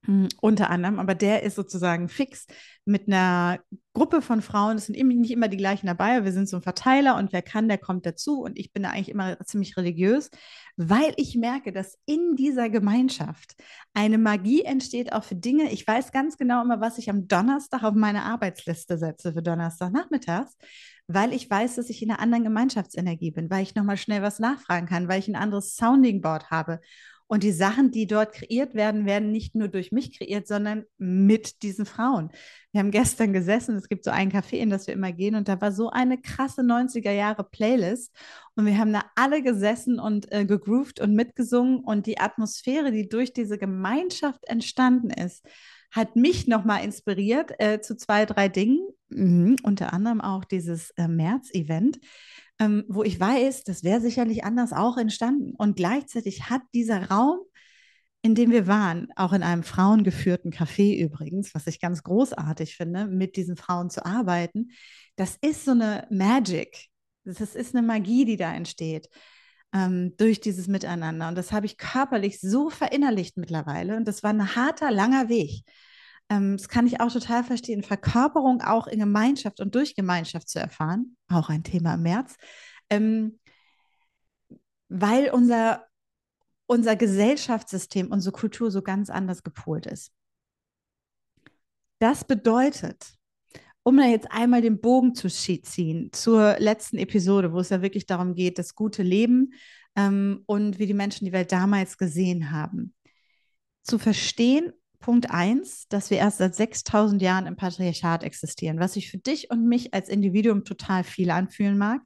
Hm, 0.04 0.28
unter 0.40 0.68
anderem, 0.68 0.98
aber 0.98 1.14
der 1.14 1.44
ist 1.44 1.54
sozusagen 1.54 2.08
fix 2.08 2.46
mit 2.84 3.06
einer 3.06 3.60
Gruppe 3.94 4.20
von 4.20 4.42
Frauen. 4.42 4.76
Es 4.76 4.86
sind 4.86 4.96
eben 4.96 5.08
nicht 5.10 5.30
immer 5.30 5.46
die 5.46 5.56
gleichen 5.56 5.86
dabei, 5.86 6.24
wir 6.24 6.32
sind 6.32 6.48
so 6.48 6.56
ein 6.56 6.62
Verteiler 6.62 7.16
und 7.16 7.32
wer 7.32 7.42
kann, 7.42 7.68
der 7.68 7.78
kommt 7.78 8.04
dazu. 8.04 8.40
Und 8.40 8.58
ich 8.58 8.72
bin 8.72 8.82
da 8.82 8.90
eigentlich 8.90 9.10
immer 9.10 9.38
ziemlich 9.44 9.76
religiös, 9.76 10.28
weil 10.76 11.12
ich 11.16 11.36
merke, 11.36 11.72
dass 11.72 11.98
in 12.04 12.34
dieser 12.34 12.68
Gemeinschaft 12.68 13.54
eine 13.94 14.18
Magie 14.18 14.62
entsteht, 14.62 15.12
auch 15.12 15.22
für 15.22 15.36
Dinge. 15.36 15.70
Ich 15.70 15.86
weiß 15.86 16.10
ganz 16.10 16.36
genau 16.36 16.62
immer, 16.62 16.80
was 16.80 16.98
ich 16.98 17.08
am 17.08 17.28
Donnerstag 17.28 17.84
auf 17.84 17.94
meine 17.94 18.24
Arbeitsliste 18.24 18.98
setze 18.98 19.32
für 19.32 19.42
Donnerstagnachmittags, 19.42 20.56
weil 21.06 21.32
ich 21.32 21.48
weiß, 21.48 21.76
dass 21.76 21.90
ich 21.90 22.02
in 22.02 22.10
einer 22.10 22.18
anderen 22.18 22.42
Gemeinschaftsenergie 22.42 23.30
bin, 23.30 23.50
weil 23.50 23.62
ich 23.62 23.76
nochmal 23.76 23.96
schnell 23.96 24.22
was 24.22 24.40
nachfragen 24.40 24.88
kann, 24.88 25.06
weil 25.06 25.20
ich 25.20 25.28
ein 25.28 25.36
anderes 25.36 25.76
Sounding 25.76 26.22
Board 26.22 26.50
habe 26.50 26.80
und 27.32 27.44
die 27.44 27.52
Sachen, 27.52 27.90
die 27.90 28.06
dort 28.06 28.34
kreiert 28.34 28.74
werden, 28.74 29.06
werden 29.06 29.32
nicht 29.32 29.54
nur 29.54 29.68
durch 29.68 29.90
mich 29.90 30.18
kreiert, 30.18 30.46
sondern 30.46 30.84
mit 30.98 31.62
diesen 31.62 31.86
Frauen. 31.86 32.30
Wir 32.72 32.80
haben 32.80 32.90
gestern 32.90 33.32
gesessen, 33.32 33.74
es 33.74 33.88
gibt 33.88 34.04
so 34.04 34.10
ein 34.10 34.30
Café, 34.30 34.56
in 34.56 34.68
das 34.68 34.86
wir 34.86 34.92
immer 34.92 35.12
gehen, 35.12 35.34
und 35.34 35.48
da 35.48 35.58
war 35.58 35.72
so 35.72 35.88
eine 35.88 36.20
krasse 36.20 36.60
90er 36.60 37.10
Jahre 37.10 37.42
Playlist. 37.44 38.14
Und 38.54 38.66
wir 38.66 38.76
haben 38.76 38.92
da 38.92 39.06
alle 39.14 39.42
gesessen 39.42 39.98
und 39.98 40.30
äh, 40.30 40.44
gegroovt 40.44 41.00
und 41.00 41.14
mitgesungen. 41.14 41.78
Und 41.78 42.04
die 42.04 42.20
Atmosphäre, 42.20 42.92
die 42.92 43.08
durch 43.08 43.32
diese 43.32 43.56
Gemeinschaft 43.56 44.44
entstanden 44.46 45.08
ist, 45.08 45.42
hat 45.90 46.16
mich 46.16 46.48
nochmal 46.48 46.84
inspiriert 46.84 47.52
äh, 47.60 47.80
zu 47.80 47.96
zwei, 47.96 48.26
drei 48.26 48.50
Dingen, 48.50 48.86
mhm, 49.08 49.56
unter 49.62 49.94
anderem 49.94 50.20
auch 50.20 50.44
dieses 50.44 50.90
äh, 50.98 51.08
März-Event 51.08 51.98
ähm, 52.62 52.84
wo 52.88 53.02
ich 53.02 53.18
weiß, 53.18 53.64
das 53.64 53.82
wäre 53.82 54.00
sicherlich 54.00 54.44
anders 54.44 54.72
auch 54.72 54.96
entstanden. 54.96 55.54
Und 55.56 55.76
gleichzeitig 55.76 56.48
hat 56.48 56.62
dieser 56.74 57.10
Raum, 57.10 57.40
in 58.22 58.34
dem 58.36 58.52
wir 58.52 58.68
waren, 58.68 59.08
auch 59.16 59.32
in 59.32 59.42
einem 59.42 59.64
frauengeführten 59.64 60.52
Café 60.52 60.96
übrigens, 60.96 61.54
was 61.54 61.66
ich 61.66 61.80
ganz 61.80 62.04
großartig 62.04 62.76
finde, 62.76 63.06
mit 63.06 63.36
diesen 63.36 63.56
Frauen 63.56 63.90
zu 63.90 64.06
arbeiten, 64.06 64.70
das 65.16 65.36
ist 65.40 65.64
so 65.64 65.72
eine 65.72 66.06
Magic. 66.10 66.86
Das 67.24 67.40
ist 67.54 67.74
eine 67.74 67.86
Magie, 67.86 68.24
die 68.24 68.36
da 68.36 68.52
entsteht 68.54 69.08
ähm, 69.74 70.14
durch 70.16 70.40
dieses 70.40 70.68
Miteinander. 70.68 71.28
Und 71.28 71.36
das 71.36 71.52
habe 71.52 71.66
ich 71.66 71.78
körperlich 71.78 72.40
so 72.40 72.70
verinnerlicht 72.70 73.36
mittlerweile. 73.36 73.96
Und 73.96 74.06
das 74.06 74.22
war 74.22 74.30
ein 74.30 74.54
harter, 74.54 74.90
langer 74.90 75.28
Weg. 75.28 75.64
Ähm, 76.32 76.56
das 76.56 76.68
kann 76.68 76.86
ich 76.86 76.98
auch 77.00 77.12
total 77.12 77.44
verstehen. 77.44 77.82
Verkörperung 77.82 78.62
auch 78.62 78.86
in 78.86 79.00
Gemeinschaft 79.00 79.60
und 79.60 79.74
durch 79.74 79.94
Gemeinschaft 79.94 80.48
zu 80.48 80.58
erfahren, 80.58 81.16
auch 81.28 81.50
ein 81.50 81.62
Thema 81.62 81.94
im 81.94 82.02
März, 82.02 82.36
ähm, 82.88 83.38
weil 84.88 85.30
unser, 85.30 85.86
unser 86.66 86.96
Gesellschaftssystem, 86.96 88.10
unsere 88.10 88.32
Kultur 88.32 88.70
so 88.70 88.80
ganz 88.80 89.10
anders 89.10 89.42
gepolt 89.42 89.84
ist. 89.86 90.10
Das 91.98 92.24
bedeutet, 92.24 93.14
um 93.82 93.98
da 93.98 94.04
jetzt 94.04 94.30
einmal 94.30 94.62
den 94.62 94.80
Bogen 94.80 95.14
zu 95.14 95.28
ziehen 95.28 96.10
zur 96.12 96.56
letzten 96.58 96.96
Episode, 96.96 97.52
wo 97.52 97.60
es 97.60 97.68
ja 97.68 97.82
wirklich 97.82 98.06
darum 98.06 98.34
geht, 98.34 98.58
das 98.58 98.74
gute 98.74 99.02
Leben 99.02 99.52
ähm, 99.96 100.44
und 100.46 100.78
wie 100.78 100.86
die 100.86 100.94
Menschen 100.94 101.26
die 101.26 101.32
Welt 101.32 101.52
damals 101.52 101.98
gesehen 101.98 102.50
haben, 102.50 102.94
zu 103.82 103.98
verstehen, 103.98 104.72
Punkt 105.02 105.30
eins, 105.30 105.86
dass 105.88 106.08
wir 106.08 106.16
erst 106.16 106.38
seit 106.38 106.54
6000 106.54 107.20
Jahren 107.20 107.46
im 107.46 107.56
Patriarchat 107.56 108.22
existieren, 108.22 108.80
was 108.80 108.94
sich 108.94 109.10
für 109.10 109.18
dich 109.18 109.50
und 109.50 109.68
mich 109.68 109.92
als 109.92 110.08
Individuum 110.08 110.64
total 110.64 111.04
viel 111.04 111.30
anfühlen 111.30 111.76
mag. 111.76 112.00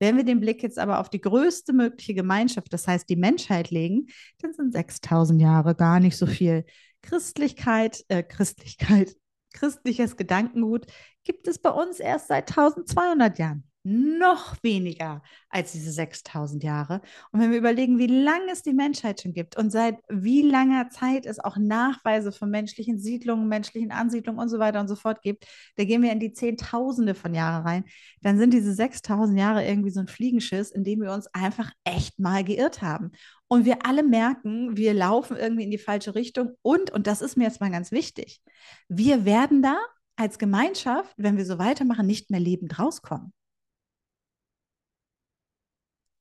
Wenn 0.00 0.16
wir 0.16 0.24
den 0.24 0.40
Blick 0.40 0.62
jetzt 0.62 0.78
aber 0.78 0.98
auf 0.98 1.10
die 1.10 1.20
größte 1.20 1.72
mögliche 1.72 2.14
Gemeinschaft, 2.14 2.72
das 2.72 2.88
heißt 2.88 3.08
die 3.08 3.16
Menschheit 3.16 3.70
legen, 3.70 4.06
dann 4.40 4.52
sind 4.52 4.72
6000 4.72 5.40
Jahre 5.40 5.76
gar 5.76 6.00
nicht 6.00 6.16
so 6.16 6.26
viel. 6.26 6.64
Christlichkeit, 7.02 8.04
äh, 8.08 8.22
Christlichkeit, 8.22 9.14
christliches 9.52 10.16
Gedankengut 10.16 10.86
gibt 11.24 11.46
es 11.46 11.58
bei 11.58 11.70
uns 11.70 12.00
erst 12.00 12.28
seit 12.28 12.50
1200 12.50 13.38
Jahren. 13.38 13.67
Noch 13.84 14.56
weniger 14.62 15.22
als 15.48 15.72
diese 15.72 15.90
6000 15.92 16.62
Jahre. 16.62 17.00
Und 17.32 17.40
wenn 17.40 17.50
wir 17.50 17.58
überlegen, 17.58 17.98
wie 17.98 18.06
lange 18.06 18.52
es 18.52 18.62
die 18.62 18.72
Menschheit 18.72 19.20
schon 19.20 19.32
gibt 19.32 19.56
und 19.56 19.70
seit 19.70 19.98
wie 20.08 20.42
langer 20.42 20.90
Zeit 20.90 21.26
es 21.26 21.38
auch 21.38 21.56
Nachweise 21.56 22.32
von 22.32 22.50
menschlichen 22.50 22.98
Siedlungen, 22.98 23.48
menschlichen 23.48 23.90
Ansiedlungen 23.90 24.40
und 24.40 24.48
so 24.48 24.58
weiter 24.58 24.80
und 24.80 24.88
so 24.88 24.96
fort 24.96 25.22
gibt, 25.22 25.46
da 25.76 25.84
gehen 25.84 26.02
wir 26.02 26.12
in 26.12 26.20
die 26.20 26.32
Zehntausende 26.32 27.14
von 27.14 27.34
Jahren 27.34 27.64
rein, 27.66 27.84
dann 28.20 28.38
sind 28.38 28.52
diese 28.52 28.74
6000 28.74 29.38
Jahre 29.38 29.66
irgendwie 29.66 29.90
so 29.90 30.00
ein 30.00 30.08
Fliegenschiss, 30.08 30.70
in 30.70 30.84
dem 30.84 31.00
wir 31.00 31.12
uns 31.12 31.26
einfach 31.28 31.70
echt 31.84 32.18
mal 32.18 32.44
geirrt 32.44 32.82
haben. 32.82 33.12
Und 33.48 33.64
wir 33.64 33.86
alle 33.86 34.02
merken, 34.02 34.76
wir 34.76 34.92
laufen 34.92 35.36
irgendwie 35.36 35.64
in 35.64 35.70
die 35.70 35.78
falsche 35.78 36.14
Richtung. 36.14 36.50
Und, 36.62 36.90
und 36.90 37.06
das 37.06 37.22
ist 37.22 37.36
mir 37.36 37.44
jetzt 37.44 37.60
mal 37.60 37.70
ganz 37.70 37.92
wichtig, 37.92 38.42
wir 38.88 39.24
werden 39.24 39.62
da 39.62 39.78
als 40.16 40.38
Gemeinschaft, 40.38 41.14
wenn 41.16 41.36
wir 41.36 41.46
so 41.46 41.58
weitermachen, 41.58 42.06
nicht 42.06 42.30
mehr 42.30 42.40
lebend 42.40 42.78
rauskommen. 42.78 43.32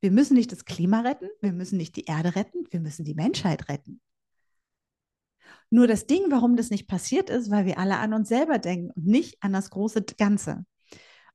Wir 0.01 0.11
müssen 0.11 0.35
nicht 0.35 0.51
das 0.51 0.65
Klima 0.65 1.01
retten, 1.01 1.29
wir 1.41 1.53
müssen 1.53 1.77
nicht 1.77 1.95
die 1.95 2.05
Erde 2.05 2.35
retten, 2.35 2.65
wir 2.69 2.79
müssen 2.79 3.03
die 3.03 3.15
Menschheit 3.15 3.69
retten. 3.69 4.01
Nur 5.69 5.87
das 5.87 6.07
Ding, 6.07 6.23
warum 6.29 6.55
das 6.55 6.69
nicht 6.69 6.87
passiert 6.87 7.29
ist, 7.29 7.51
weil 7.51 7.65
wir 7.65 7.77
alle 7.77 7.97
an 7.97 8.13
uns 8.13 8.29
selber 8.29 8.59
denken 8.59 8.91
und 8.91 9.05
nicht 9.05 9.41
an 9.41 9.53
das 9.53 9.69
große 9.69 10.03
Ganze. 10.17 10.65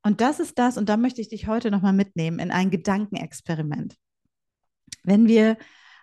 Und 0.02 0.21
das 0.21 0.40
ist 0.40 0.59
das, 0.59 0.76
und 0.78 0.88
da 0.88 0.97
möchte 0.97 1.21
ich 1.21 1.28
dich 1.28 1.47
heute 1.47 1.71
nochmal 1.71 1.92
mitnehmen 1.92 2.38
in 2.38 2.50
ein 2.50 2.71
Gedankenexperiment. 2.71 3.97
Wenn 5.04 5.28
wir 5.28 5.57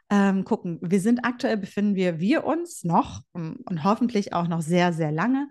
ähm, 0.10 0.44
gucken, 0.44 0.80
wir 0.82 1.00
sind 1.00 1.26
aktuell, 1.26 1.58
befinden 1.58 1.96
wir, 1.96 2.20
wir 2.20 2.44
uns 2.46 2.84
noch 2.84 3.22
und 3.34 3.84
hoffentlich 3.84 4.34
auch 4.34 4.48
noch 4.48 4.62
sehr, 4.62 4.94
sehr 4.94 5.12
lange, 5.12 5.48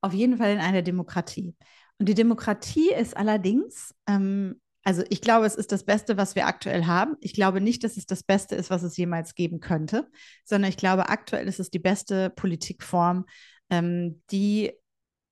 auf 0.00 0.12
jeden 0.12 0.38
Fall 0.38 0.52
in 0.52 0.58
einer 0.58 0.82
Demokratie. 0.82 1.54
Und 1.98 2.08
die 2.08 2.14
Demokratie 2.14 2.90
ist 2.90 3.16
allerdings 3.16 3.94
ähm, 4.06 4.60
also 4.82 5.02
ich 5.10 5.20
glaube, 5.20 5.46
es 5.46 5.54
ist 5.54 5.72
das 5.72 5.84
Beste, 5.84 6.16
was 6.16 6.34
wir 6.34 6.46
aktuell 6.46 6.86
haben. 6.86 7.16
Ich 7.20 7.34
glaube 7.34 7.60
nicht, 7.60 7.84
dass 7.84 7.96
es 7.96 8.06
das 8.06 8.22
Beste 8.22 8.54
ist, 8.54 8.70
was 8.70 8.82
es 8.82 8.96
jemals 8.96 9.34
geben 9.34 9.60
könnte, 9.60 10.08
sondern 10.44 10.70
ich 10.70 10.76
glaube, 10.76 11.08
aktuell 11.08 11.46
ist 11.48 11.60
es 11.60 11.70
die 11.70 11.78
beste 11.78 12.30
Politikform, 12.30 13.26
ähm, 13.68 14.22
die 14.30 14.72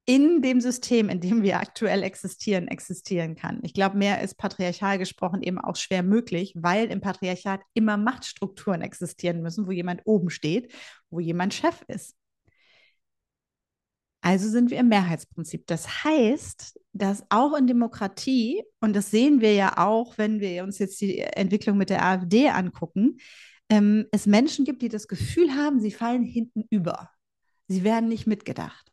in 0.05 0.41
dem 0.41 0.63
System, 0.63 1.11
in 1.11 1.21
dem 1.21 1.43
wir 1.43 1.61
aktuell 1.61 2.03
existieren, 2.03 2.67
existieren 2.69 3.37
kann. 3.37 3.61
Ich 3.63 3.75
glaube, 3.75 3.99
mehr 3.99 4.23
ist 4.23 4.39
patriarchal 4.39 4.99
gesprochen 4.99 5.43
eben 5.43 5.59
auch 5.59 5.77
schwer 5.77 6.03
möglich, 6.03 6.55
weil 6.57 6.91
im 6.91 7.03
Patriarchat 7.03 7.61
immer 7.75 7.99
Machtstrukturen 7.99 8.81
existieren 8.81 9.43
müssen, 9.43 9.67
wo 9.67 9.71
jemand 9.71 10.01
oben 10.07 10.31
steht, 10.31 10.73
wo 11.11 11.21
jemand 11.21 11.53
Chef 11.53 11.83
ist. 11.89 12.18
Also 14.29 14.51
sind 14.51 14.71
wir 14.71 14.77
im 14.77 14.89
Mehrheitsprinzip. 14.89 15.67
Das 15.67 16.05
heißt, 16.05 16.79
dass 16.93 17.25
auch 17.31 17.57
in 17.57 17.67
Demokratie, 17.67 18.63
und 18.79 18.95
das 18.95 19.11
sehen 19.11 19.41
wir 19.41 19.55
ja 19.55 19.79
auch, 19.79 20.19
wenn 20.19 20.39
wir 20.39 20.65
uns 20.65 20.79
jetzt 20.79 21.01
die 21.01 21.21
Entwicklung 21.21 21.79
mit 21.79 21.89
der 21.89 22.05
AfD 22.05 22.51
angucken, 22.51 23.17
ähm, 23.71 24.05
es 24.13 24.27
Menschen 24.27 24.67
gibt, 24.67 24.83
die 24.83 24.91
das 24.91 25.09
Gefühl 25.09 25.55
haben, 25.55 25.81
sie 25.81 25.93
fallen 25.93 26.25
hinten 26.25 26.67
über. 26.69 27.09
Sie 27.69 27.85
werden 27.85 28.11
nicht 28.11 28.27
mitgedacht. 28.27 28.93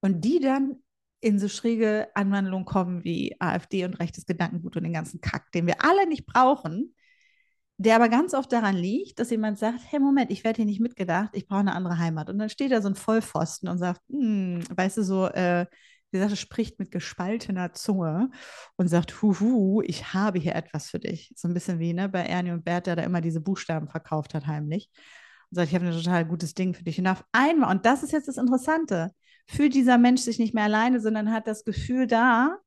Und 0.00 0.24
die 0.24 0.40
dann 0.40 0.82
in 1.20 1.38
so 1.38 1.46
schräge 1.46 2.08
Anwandlungen 2.16 2.64
kommen 2.64 3.04
wie 3.04 3.36
AfD 3.38 3.84
und 3.84 4.00
rechtes 4.00 4.26
Gedankengut 4.26 4.76
und 4.76 4.82
den 4.82 4.92
ganzen 4.92 5.20
Kack, 5.20 5.52
den 5.52 5.68
wir 5.68 5.84
alle 5.84 6.08
nicht 6.08 6.26
brauchen, 6.26 6.96
der 7.82 7.96
aber 7.96 8.10
ganz 8.10 8.34
oft 8.34 8.52
daran 8.52 8.76
liegt, 8.76 9.18
dass 9.18 9.30
jemand 9.30 9.58
sagt, 9.58 9.80
hey 9.88 10.00
Moment, 10.00 10.30
ich 10.30 10.44
werde 10.44 10.56
hier 10.58 10.66
nicht 10.66 10.80
mitgedacht, 10.80 11.30
ich 11.32 11.46
brauche 11.46 11.60
eine 11.60 11.74
andere 11.74 11.96
Heimat. 11.96 12.28
Und 12.28 12.38
dann 12.38 12.50
steht 12.50 12.72
da 12.72 12.82
so 12.82 12.88
ein 12.88 12.94
Vollpfosten 12.94 13.70
und 13.70 13.78
sagt, 13.78 14.02
hm, 14.10 14.62
weißt 14.70 14.98
du, 14.98 15.02
so, 15.02 15.26
äh, 15.28 15.64
die 16.12 16.18
Sache 16.18 16.36
spricht 16.36 16.78
mit 16.78 16.90
gespaltener 16.90 17.72
Zunge 17.72 18.30
und 18.76 18.88
sagt, 18.88 19.22
huhu, 19.22 19.80
ich 19.80 20.12
habe 20.12 20.38
hier 20.38 20.56
etwas 20.56 20.90
für 20.90 20.98
dich. 20.98 21.32
So 21.36 21.48
ein 21.48 21.54
bisschen 21.54 21.78
wie 21.78 21.94
ne, 21.94 22.10
bei 22.10 22.20
Ernie 22.20 22.50
und 22.50 22.66
Bert, 22.66 22.86
der 22.86 22.96
da 22.96 23.02
immer 23.02 23.22
diese 23.22 23.40
Buchstaben 23.40 23.88
verkauft 23.88 24.34
hat, 24.34 24.46
heimlich. 24.46 24.90
Und 25.50 25.56
sagt, 25.56 25.68
ich 25.68 25.74
habe 25.74 25.86
ein 25.86 25.92
total 25.92 26.26
gutes 26.26 26.52
Ding 26.52 26.74
für 26.74 26.84
dich. 26.84 26.98
Und 26.98 27.06
auf 27.06 27.24
einmal, 27.32 27.74
und 27.74 27.86
das 27.86 28.02
ist 28.02 28.12
jetzt 28.12 28.28
das 28.28 28.36
Interessante, 28.36 29.10
fühlt 29.48 29.74
dieser 29.74 29.96
Mensch 29.96 30.20
sich 30.20 30.38
nicht 30.38 30.52
mehr 30.52 30.64
alleine, 30.64 31.00
sondern 31.00 31.32
hat 31.32 31.46
das 31.46 31.64
Gefühl 31.64 32.06
da, 32.06 32.58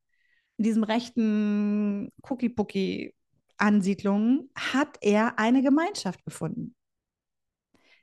in 0.58 0.63
diesem 0.63 0.84
rechten 0.84 2.10
Cookie-Pookie 2.24 3.13
Ansiedlungen 3.57 4.50
hat 4.55 4.98
er 5.01 5.39
eine 5.39 5.62
Gemeinschaft 5.62 6.24
gefunden. 6.25 6.75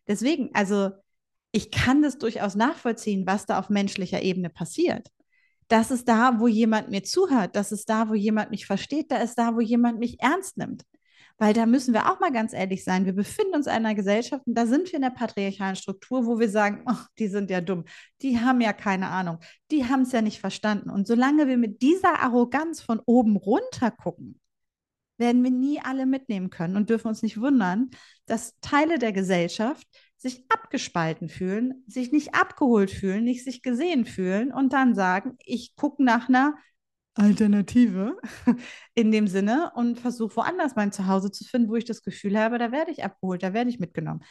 Deswegen, 0.07 0.51
also 0.55 0.91
ich 1.53 1.71
kann 1.71 2.03
das 2.03 2.19
durchaus 2.19 2.55
nachvollziehen, 2.55 3.27
was 3.27 3.47
da 3.47 3.59
auf 3.59 3.71
menschlicher 3.71 4.23
Ebene 4.23 4.51
passiert. 4.51 5.09
Das 5.69 5.91
ist 5.91 6.09
da, 6.09 6.41
wo 6.41 6.49
jemand 6.49 6.91
mir 6.91 7.05
zuhört, 7.05 7.55
das 7.55 7.71
ist 7.73 7.89
da, 7.89 8.09
wo 8.09 8.15
jemand 8.15 8.51
mich 8.51 8.67
versteht, 8.67 9.11
da 9.11 9.19
ist 9.19 9.37
da, 9.37 9.55
wo 9.55 9.61
jemand 9.61 10.01
mich 10.01 10.21
ernst 10.21 10.57
nimmt. 10.57 10.85
Weil 11.39 11.55
da 11.55 11.65
müssen 11.65 11.95
wir 11.95 12.11
auch 12.11 12.21
mal 12.21 12.33
ganz 12.33 12.53
ehrlich 12.53 12.85
sein. 12.85 13.07
Wir 13.07 13.15
befinden 13.15 13.55
uns 13.55 13.67
in 13.67 13.73
einer 13.73 13.95
Gesellschaft 13.95 14.47
und 14.47 14.55
da 14.55 14.67
sind 14.67 14.89
wir 14.89 14.95
in 14.97 15.03
der 15.03 15.11
patriarchalen 15.11 15.77
Struktur, 15.77 16.27
wo 16.27 16.39
wir 16.39 16.51
sagen, 16.51 16.83
oh, 16.87 17.03
die 17.19 17.29
sind 17.29 17.51
ja 17.51 17.61
dumm, 17.61 17.85
die 18.21 18.41
haben 18.41 18.61
ja 18.61 18.73
keine 18.73 19.09
Ahnung, 19.09 19.39
die 19.71 19.87
haben 19.87 20.03
es 20.03 20.13
ja 20.13 20.23
nicht 20.23 20.41
verstanden. 20.41 20.91
Und 20.91 21.07
solange 21.07 21.47
wir 21.47 21.57
mit 21.57 21.83
dieser 21.83 22.21
Arroganz 22.21 22.83
von 22.83 23.01
oben 23.07 23.37
runter 23.37 23.91
gucken, 23.91 24.41
werden 25.21 25.45
wir 25.45 25.51
nie 25.51 25.81
alle 25.81 26.07
mitnehmen 26.07 26.51
können 26.51 26.77
und 26.77 26.91
dürfen 26.91 27.09
uns 27.09 27.23
nicht 27.23 27.41
wundern, 27.41 27.91
dass 28.27 28.59
Teile 28.61 28.99
der 28.99 29.13
Gesellschaft 29.13 29.87
sich 30.17 30.45
abgespalten 30.51 31.29
fühlen, 31.29 31.85
sich 31.87 32.11
nicht 32.13 32.35
abgeholt 32.35 32.91
fühlen, 32.91 33.25
nicht 33.25 33.45
sich 33.45 33.63
gesehen 33.63 34.05
fühlen 34.05 34.53
und 34.53 34.73
dann 34.73 34.95
sagen, 34.95 35.37
ich 35.45 35.77
gucke 35.77 36.03
nach 36.03 36.29
einer 36.29 36.55
Alternative 37.15 38.17
in 38.95 39.13
dem 39.13 39.27
Sinne 39.27 39.73
und 39.75 39.99
versuche 39.99 40.37
woanders 40.37 40.77
mein 40.77 40.93
Zuhause 40.93 41.31
zu 41.31 41.45
finden, 41.45 41.71
wo 41.71 41.77
ich 41.77 41.85
das 41.85 42.03
Gefühl 42.03 42.39
habe, 42.39 42.59
da 42.59 42.73
werde 42.73 42.91
ich 42.91 43.05
abgeholt, 43.05 43.43
da 43.43 43.53
werde 43.53 43.71
ich 43.71 43.79
mitgenommen. 43.79 44.23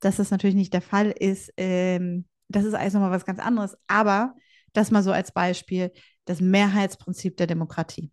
Dass 0.00 0.16
das 0.16 0.30
natürlich 0.30 0.56
nicht 0.56 0.72
der 0.72 0.82
Fall 0.82 1.10
ist, 1.10 1.52
ähm, 1.56 2.26
das 2.48 2.64
ist 2.64 2.74
alles 2.74 2.94
nochmal 2.94 3.10
was 3.10 3.24
ganz 3.24 3.38
anderes. 3.38 3.76
Aber 3.86 4.34
das 4.72 4.90
mal 4.90 5.02
so 5.02 5.12
als 5.12 5.32
Beispiel, 5.32 5.92
das 6.24 6.40
Mehrheitsprinzip 6.40 7.36
der 7.36 7.46
Demokratie. 7.46 8.10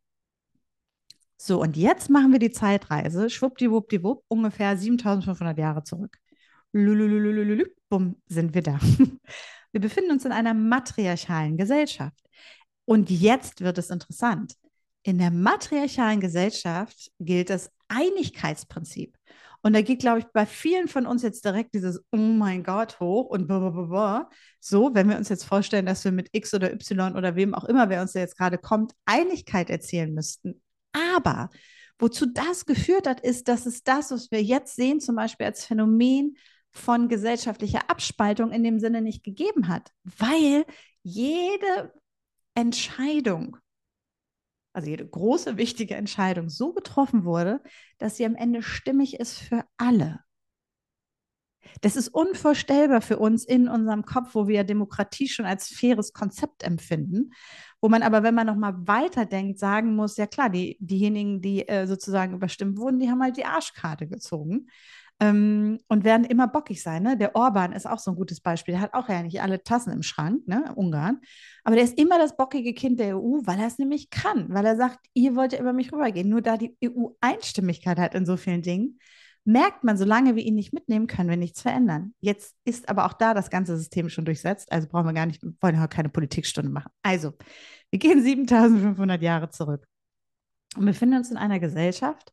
So, 1.43 1.60
und 1.60 1.75
jetzt 1.75 2.12
machen 2.12 2.31
wir 2.31 2.38
die 2.38 2.51
Zeitreise, 2.51 3.27
schwuppdiwuppdiwupp, 3.27 4.24
ungefähr 4.27 4.77
7500 4.77 5.57
Jahre 5.57 5.83
zurück. 5.83 6.15
Lulululululul, 6.71 7.74
bumm, 7.89 8.21
sind 8.27 8.53
wir 8.53 8.62
da. 8.62 8.79
Wir 9.71 9.81
befinden 9.81 10.12
uns 10.12 10.24
in 10.24 10.33
einer 10.33 10.53
matriarchalen 10.53 11.57
Gesellschaft. 11.57 12.21
Und 12.86 13.10
jetzt 13.10 13.62
wird 13.62 13.79
es 13.79 13.89
interessant. 13.89 14.53
In 15.01 15.17
der 15.17 15.31
matriarchalen 15.31 16.19
Gesellschaft 16.19 17.10
gilt 17.19 17.50
das 17.50 17.71
Einigkeitsprinzip. 17.88 19.17
Und 19.63 19.74
da 19.74 19.81
geht, 19.81 20.01
glaube 20.01 20.19
ich, 20.19 20.25
bei 20.33 20.45
vielen 20.45 20.88
von 20.88 21.07
uns 21.07 21.24
jetzt 21.24 21.43
direkt 21.43 21.74
dieses 21.74 22.03
Oh 22.12 22.17
mein 22.17 22.63
Gott 22.63 23.00
hoch 23.00 23.29
und 23.29 23.48
blablabla. 23.48 24.29
so, 24.60 24.93
wenn 24.93 25.10
wir 25.10 25.17
uns 25.17 25.29
jetzt 25.29 25.45
vorstellen, 25.45 25.88
dass 25.88 26.05
wir 26.05 26.12
mit 26.12 26.29
X 26.33 26.53
oder 26.53 26.71
Y 26.71 27.15
oder 27.15 27.36
wem 27.36 27.55
auch 27.55 27.63
immer, 27.63 27.89
wer 27.89 28.03
uns 28.03 28.12
da 28.12 28.19
jetzt 28.19 28.38
gerade 28.38 28.60
kommt, 28.60 28.93
Einigkeit 29.05 29.71
erzählen 29.71 30.13
müssten. 30.13 30.62
Aber 30.93 31.50
wozu 32.00 32.25
das 32.25 32.65
geführt 32.65 33.07
hat, 33.07 33.21
ist, 33.21 33.48
dass 33.48 33.65
es 33.65 33.83
das, 33.83 34.12
was 34.12 34.31
wir 34.31 34.41
jetzt 34.41 34.75
sehen, 34.75 35.00
zum 35.00 35.15
Beispiel 35.15 35.45
als 35.45 35.65
Phänomen 35.65 36.38
von 36.71 37.10
gesellschaftlicher 37.10 37.89
Abspaltung 37.89 38.51
in 38.51 38.63
dem 38.63 38.79
Sinne 38.79 39.01
nicht 39.01 39.24
gegeben 39.24 39.67
hat, 39.67 39.91
weil 40.03 40.65
jede 41.03 41.93
Entscheidung, 42.55 43.57
also 44.74 44.89
jede 44.89 45.07
große, 45.07 45.57
wichtige 45.57 45.95
Entscheidung 45.95 46.50
so 46.50 46.74
getroffen 46.74 47.25
wurde, 47.25 47.62
dass 47.98 48.17
sie 48.17 48.25
am 48.25 48.36
Ende 48.36 48.63
stimmig 48.63 49.19
ist 49.19 49.38
für 49.38 49.65
alle. 49.77 50.21
Das 51.81 51.95
ist 51.95 52.09
unvorstellbar 52.09 53.01
für 53.01 53.17
uns 53.17 53.45
in 53.45 53.67
unserem 53.67 54.05
Kopf, 54.05 54.33
wo 54.33 54.47
wir 54.47 54.63
Demokratie 54.63 55.27
schon 55.27 55.45
als 55.45 55.67
faires 55.67 56.13
Konzept 56.13 56.63
empfinden, 56.63 57.31
wo 57.81 57.89
man 57.89 58.03
aber, 58.03 58.23
wenn 58.23 58.35
man 58.35 58.47
nochmal 58.47 58.75
weiterdenkt, 58.87 59.59
sagen 59.59 59.95
muss, 59.95 60.17
ja 60.17 60.27
klar, 60.27 60.49
die, 60.49 60.77
diejenigen, 60.79 61.41
die 61.41 61.67
äh, 61.67 61.87
sozusagen 61.87 62.33
überstimmt 62.35 62.77
wurden, 62.77 62.99
die 62.99 63.09
haben 63.09 63.21
halt 63.21 63.37
die 63.37 63.45
Arschkarte 63.45 64.07
gezogen 64.07 64.67
ähm, 65.21 65.79
und 65.87 66.03
werden 66.03 66.25
immer 66.25 66.47
bockig 66.47 66.81
sein. 66.81 67.03
Ne? 67.03 67.15
Der 67.15 67.35
Orban 67.35 67.73
ist 67.73 67.87
auch 67.87 67.99
so 67.99 68.11
ein 68.11 68.17
gutes 68.17 68.41
Beispiel. 68.41 68.73
Der 68.73 68.81
hat 68.81 68.93
auch 68.93 69.07
ja 69.07 69.21
nicht 69.21 69.41
alle 69.41 69.63
Tassen 69.63 69.93
im 69.93 70.01
Schrank, 70.01 70.47
ne? 70.47 70.73
Ungarn. 70.75 71.21
Aber 71.63 71.75
der 71.75 71.85
ist 71.85 71.97
immer 71.97 72.17
das 72.17 72.35
bockige 72.35 72.73
Kind 72.73 72.99
der 72.99 73.17
EU, 73.17 73.41
weil 73.45 73.59
er 73.59 73.67
es 73.67 73.77
nämlich 73.77 74.09
kann, 74.09 74.47
weil 74.49 74.65
er 74.65 74.75
sagt, 74.75 74.99
ihr 75.13 75.35
wollt 75.35 75.53
ja 75.53 75.59
über 75.59 75.73
mich 75.73 75.93
rübergehen. 75.93 76.27
Nur 76.27 76.41
da 76.41 76.57
die 76.57 76.75
EU 76.83 77.09
Einstimmigkeit 77.21 77.99
hat 77.99 78.15
in 78.15 78.25
so 78.25 78.35
vielen 78.35 78.63
Dingen, 78.63 78.99
merkt 79.43 79.83
man, 79.83 79.98
solange 79.98 80.36
wir 80.36 80.43
ihn 80.43 80.55
nicht 80.55 80.74
mitnehmen, 80.74 81.07
können 81.07 81.29
wir 81.29 81.38
nichts 81.38 81.62
verändern. 81.62 82.13
Jetzt 82.19 82.55
ist 82.63 82.89
aber 82.89 83.05
auch 83.05 83.13
da 83.13 83.33
das 83.33 83.50
ganze 83.50 83.75
System 83.77 84.10
schon 84.10 84.25
durchsetzt, 84.25 84.71
also 84.71 84.88
brauchen 84.88 85.07
wir 85.07 85.13
gar 85.13 85.25
nicht, 85.25 85.43
wollen 85.43 85.79
wir 85.79 85.88
keine 85.88 86.10
Politikstunde 86.10 86.69
machen. 86.69 86.91
Also, 87.01 87.33
wir 87.89 88.00
gehen 88.00 88.21
7500 88.24 89.21
Jahre 89.21 89.50
zurück 89.50 89.86
und 90.77 90.86
befinden 90.86 91.17
uns 91.17 91.31
in 91.31 91.38
einer 91.38 91.60
Gesellschaft, 91.60 92.31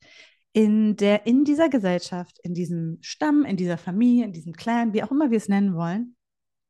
in 0.52 0.96
der 0.96 1.26
in 1.26 1.44
dieser 1.44 1.68
Gesellschaft, 1.68 2.38
in 2.42 2.54
diesem 2.54 2.98
Stamm, 3.00 3.44
in 3.44 3.56
dieser 3.56 3.78
Familie, 3.78 4.24
in 4.24 4.32
diesem 4.32 4.52
Clan, 4.52 4.92
wie 4.92 5.02
auch 5.02 5.10
immer 5.10 5.30
wir 5.30 5.38
es 5.38 5.48
nennen 5.48 5.74
wollen, 5.74 6.16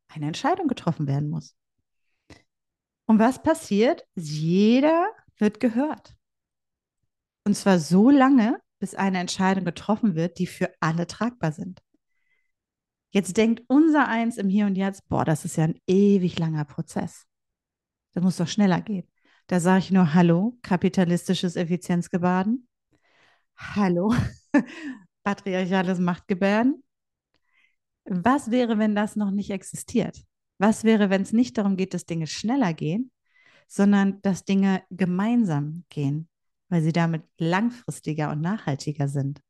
eine 0.09 0.27
Entscheidung 0.27 0.69
getroffen 0.69 1.07
werden 1.07 1.31
muss. 1.31 1.55
Und 3.07 3.19
was 3.19 3.43
passiert? 3.43 4.07
Jeder 4.15 5.11
wird 5.39 5.61
gehört. 5.61 6.15
Und 7.45 7.55
zwar 7.55 7.79
so 7.79 8.11
lange, 8.11 8.61
bis 8.79 8.95
eine 8.95 9.19
Entscheidung 9.19 9.65
getroffen 9.65 10.15
wird, 10.15 10.39
die 10.39 10.47
für 10.47 10.73
alle 10.81 11.07
tragbar 11.07 11.53
sind. 11.53 11.83
Jetzt 13.11 13.37
denkt 13.37 13.63
unser 13.69 14.07
Eins 14.09 14.37
im 14.37 14.49
Hier 14.49 14.67
und 14.67 14.77
Jetzt, 14.77 15.09
boah, 15.09 15.25
das 15.25 15.45
ist 15.45 15.57
ja 15.57 15.65
ein 15.65 15.81
ewig 15.87 16.39
langer 16.39 16.65
Prozess. 16.65 17.27
Das 18.13 18.23
muss 18.23 18.37
doch 18.37 18.49
schneller 18.49 18.81
gehen. 18.81 19.09
Da 19.47 19.61
sage 19.61 19.79
ich 19.79 19.91
nur 19.91 20.13
Hallo, 20.13 20.59
kapitalistisches 20.63 21.57
Effizienzgebaden. 21.57 22.69
Hallo, 23.57 24.15
patriarchales 25.25 25.99
Machtgebärden. 25.99 26.85
Was 28.05 28.51
wäre, 28.51 28.79
wenn 28.79 28.95
das 28.95 29.17
noch 29.17 29.31
nicht 29.31 29.51
existiert? 29.51 30.23
Was 30.59 30.85
wäre, 30.85 31.09
wenn 31.09 31.23
es 31.23 31.33
nicht 31.33 31.57
darum 31.57 31.77
geht, 31.77 31.95
dass 31.95 32.05
Dinge 32.05 32.27
schneller 32.27 32.75
gehen, 32.75 33.11
sondern 33.69 34.21
dass 34.23 34.45
Dinge 34.45 34.83
gemeinsam 34.91 35.85
gehen, 35.89 36.29
weil 36.69 36.83
sie 36.83 36.93
damit 36.93 37.23
langfristiger 37.39 38.31
und 38.31 38.41
nachhaltiger 38.41 39.09
sind? 39.09 39.41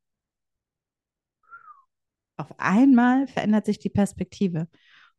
Auf 2.36 2.54
einmal 2.58 3.26
verändert 3.26 3.66
sich 3.66 3.78
die 3.78 3.90
Perspektive. 3.90 4.68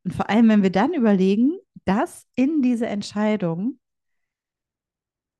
Und 0.03 0.13
vor 0.13 0.29
allem, 0.29 0.47
wenn 0.47 0.63
wir 0.63 0.71
dann 0.71 0.93
überlegen, 0.93 1.57
dass 1.85 2.25
in 2.35 2.61
diese 2.61 2.87
Entscheidung 2.87 3.79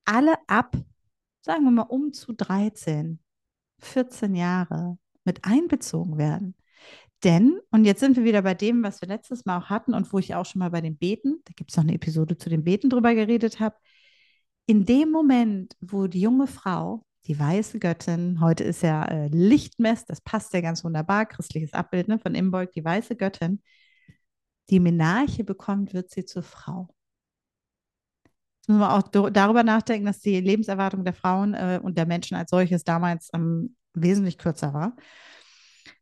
alle 0.06 0.36
ab, 0.48 0.76
sagen 1.42 1.64
wir 1.64 1.72
mal, 1.72 1.84
um 1.84 2.12
zu 2.12 2.34
13, 2.34 3.20
14 3.80 4.36
Jahre 4.36 4.98
mit 5.24 5.46
einbezogen 5.46 6.18
werden. 6.18 6.56
Denn, 7.24 7.60
und 7.72 7.86
jetzt 7.86 8.00
sind 8.00 8.16
wir 8.16 8.24
wieder 8.24 8.42
bei 8.42 8.54
dem, 8.54 8.82
was 8.82 9.02
wir 9.02 9.08
letztes 9.08 9.46
Mal 9.46 9.58
auch 9.60 9.70
hatten 9.70 9.94
und 9.94 10.12
wo 10.12 10.20
ich 10.20 10.36
auch 10.36 10.46
schon 10.46 10.60
mal 10.60 10.72
bei 10.72 10.82
den 10.82 10.98
Beten, 10.98 11.42
da 11.46 11.54
gibt 11.56 11.72
es 11.72 11.78
noch 11.78 11.84
eine 11.84 11.94
Episode 11.94 12.38
zu 12.38 12.50
den 12.50 12.64
Beten 12.64 12.90
drüber 12.90 13.14
geredet 13.14 13.60
habe, 13.60 13.76
in 14.70 14.86
dem 14.86 15.10
Moment, 15.10 15.76
wo 15.82 16.06
die 16.06 16.22
junge 16.22 16.46
Frau, 16.46 17.04
die 17.26 17.40
weiße 17.40 17.80
Göttin, 17.80 18.40
heute 18.40 18.64
ist 18.64 18.84
ja 18.84 19.04
äh, 19.06 19.28
Lichtmess, 19.30 20.06
das 20.06 20.22
passt 20.22 20.54
ja 20.54 20.62
ganz 20.62 20.84
wunderbar, 20.84 21.26
christliches 21.26 21.74
Abbild 21.74 22.08
ne, 22.08 22.20
von 22.20 22.36
Imbolg, 22.36 22.72
die 22.74 22.86
weiße 22.86 23.16
Göttin, 23.16 23.64
die 24.70 24.80
Menarche 24.80 25.44
bekommt, 25.44 25.96
wird 25.96 26.12
sie 26.12 26.24
zur 26.24 26.44
Frau. 26.44 26.88
Jetzt 28.58 28.70
müssen 28.70 28.82
wir 28.82 28.94
auch 28.94 29.08
darüber 29.32 29.64
nachdenken, 29.64 30.06
dass 30.06 30.20
die 30.20 30.40
Lebenserwartung 30.40 31.04
der 31.04 31.16
Frauen 31.16 31.56
äh, 31.56 31.80
und 31.82 31.98
der 31.98 32.06
Menschen 32.06 32.38
als 32.38 32.52
solches 32.52 32.84
damals 32.84 33.32
ähm, 33.34 33.76
wesentlich 33.96 34.38
kürzer 34.38 34.72
war. 34.72 34.96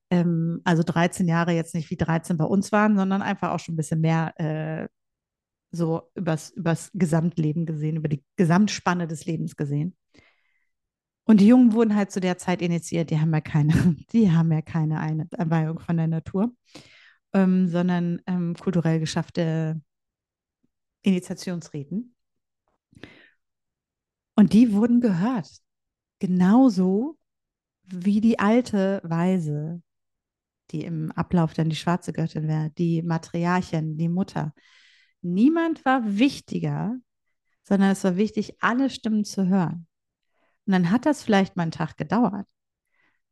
Ähm, 0.10 0.60
also 0.66 0.84
13 0.84 1.26
Jahre 1.30 1.54
jetzt 1.54 1.74
nicht 1.74 1.90
wie 1.90 1.96
13 1.96 2.36
bei 2.36 2.44
uns 2.44 2.74
waren, 2.74 2.98
sondern 2.98 3.22
einfach 3.22 3.52
auch 3.52 3.60
schon 3.60 3.76
ein 3.76 3.78
bisschen 3.78 4.02
mehr 4.02 4.34
äh, 4.38 4.90
so 5.78 6.10
übers, 6.16 6.50
übers 6.52 6.92
Gesamtleben 6.94 7.66
gesehen, 7.66 7.98
über 7.98 8.10
die 8.10 8.24
Gesamtspanne 8.36 9.08
des 9.08 9.26
Lebens 9.26 9.56
gesehen. 9.56 9.96
Und 11.26 11.42
die 11.42 11.48
Jungen 11.48 11.74
wurden 11.74 11.96
halt 11.96 12.12
zu 12.12 12.22
der 12.22 12.38
Zeit 12.38 12.62
initiiert, 12.62 13.10
die 13.10 13.20
haben 13.20 13.34
ja 13.34 13.42
keine, 13.42 13.74
die 14.14 14.32
haben 14.32 14.52
ja 14.52 14.62
keine 14.62 15.00
Einweihung 15.00 15.80
von 15.80 15.98
der 15.98 16.08
Natur, 16.08 16.54
ähm, 17.34 17.68
sondern 17.68 18.22
ähm, 18.28 18.56
kulturell 18.56 19.00
geschaffte 19.00 19.82
Initiationsriten. 21.04 22.16
Und 24.36 24.54
die 24.54 24.74
wurden 24.74 25.02
gehört. 25.02 25.50
Genauso 26.20 27.18
wie 27.84 28.22
die 28.22 28.40
alte 28.40 29.02
Weise, 29.04 29.82
die 30.72 30.84
im 30.84 31.12
Ablauf 31.12 31.54
dann 31.54 31.70
die 31.70 31.76
schwarze 31.76 32.14
Göttin 32.14 32.48
wäre, 32.48 32.70
die 32.72 33.02
Matriarchin, 33.02 33.98
die 33.98 34.10
Mutter. 34.10 34.54
Niemand 35.34 35.86
war 35.86 36.18
wichtiger, 36.18 36.96
sondern 37.64 37.92
es 37.92 38.04
war 38.04 38.18
wichtig, 38.18 38.56
alle 38.62 38.90
Stimmen 38.90 39.26
zu 39.26 39.48
hören. 39.48 39.88
Und 40.66 40.74
dann 40.74 40.92
hat 40.92 41.06
das 41.06 41.24
vielleicht 41.24 41.56
mal 41.56 41.64
einen 41.64 41.72
Tag 41.72 41.98
gedauert. 41.98 42.48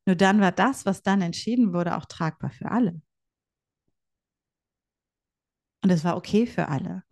Nur 0.06 0.16
dann 0.16 0.40
war 0.42 0.52
das, 0.52 0.86
was 0.86 1.02
dann 1.02 1.22
entschieden 1.22 1.74
wurde, 1.74 1.98
auch 1.98 2.06
tragbar 2.06 2.52
für 2.52 2.72
alle. 2.72 3.02
Und 5.84 5.90
es 5.92 6.04
war 6.04 6.18
okay 6.18 6.48
für 6.48 6.68
alle. 6.70 7.04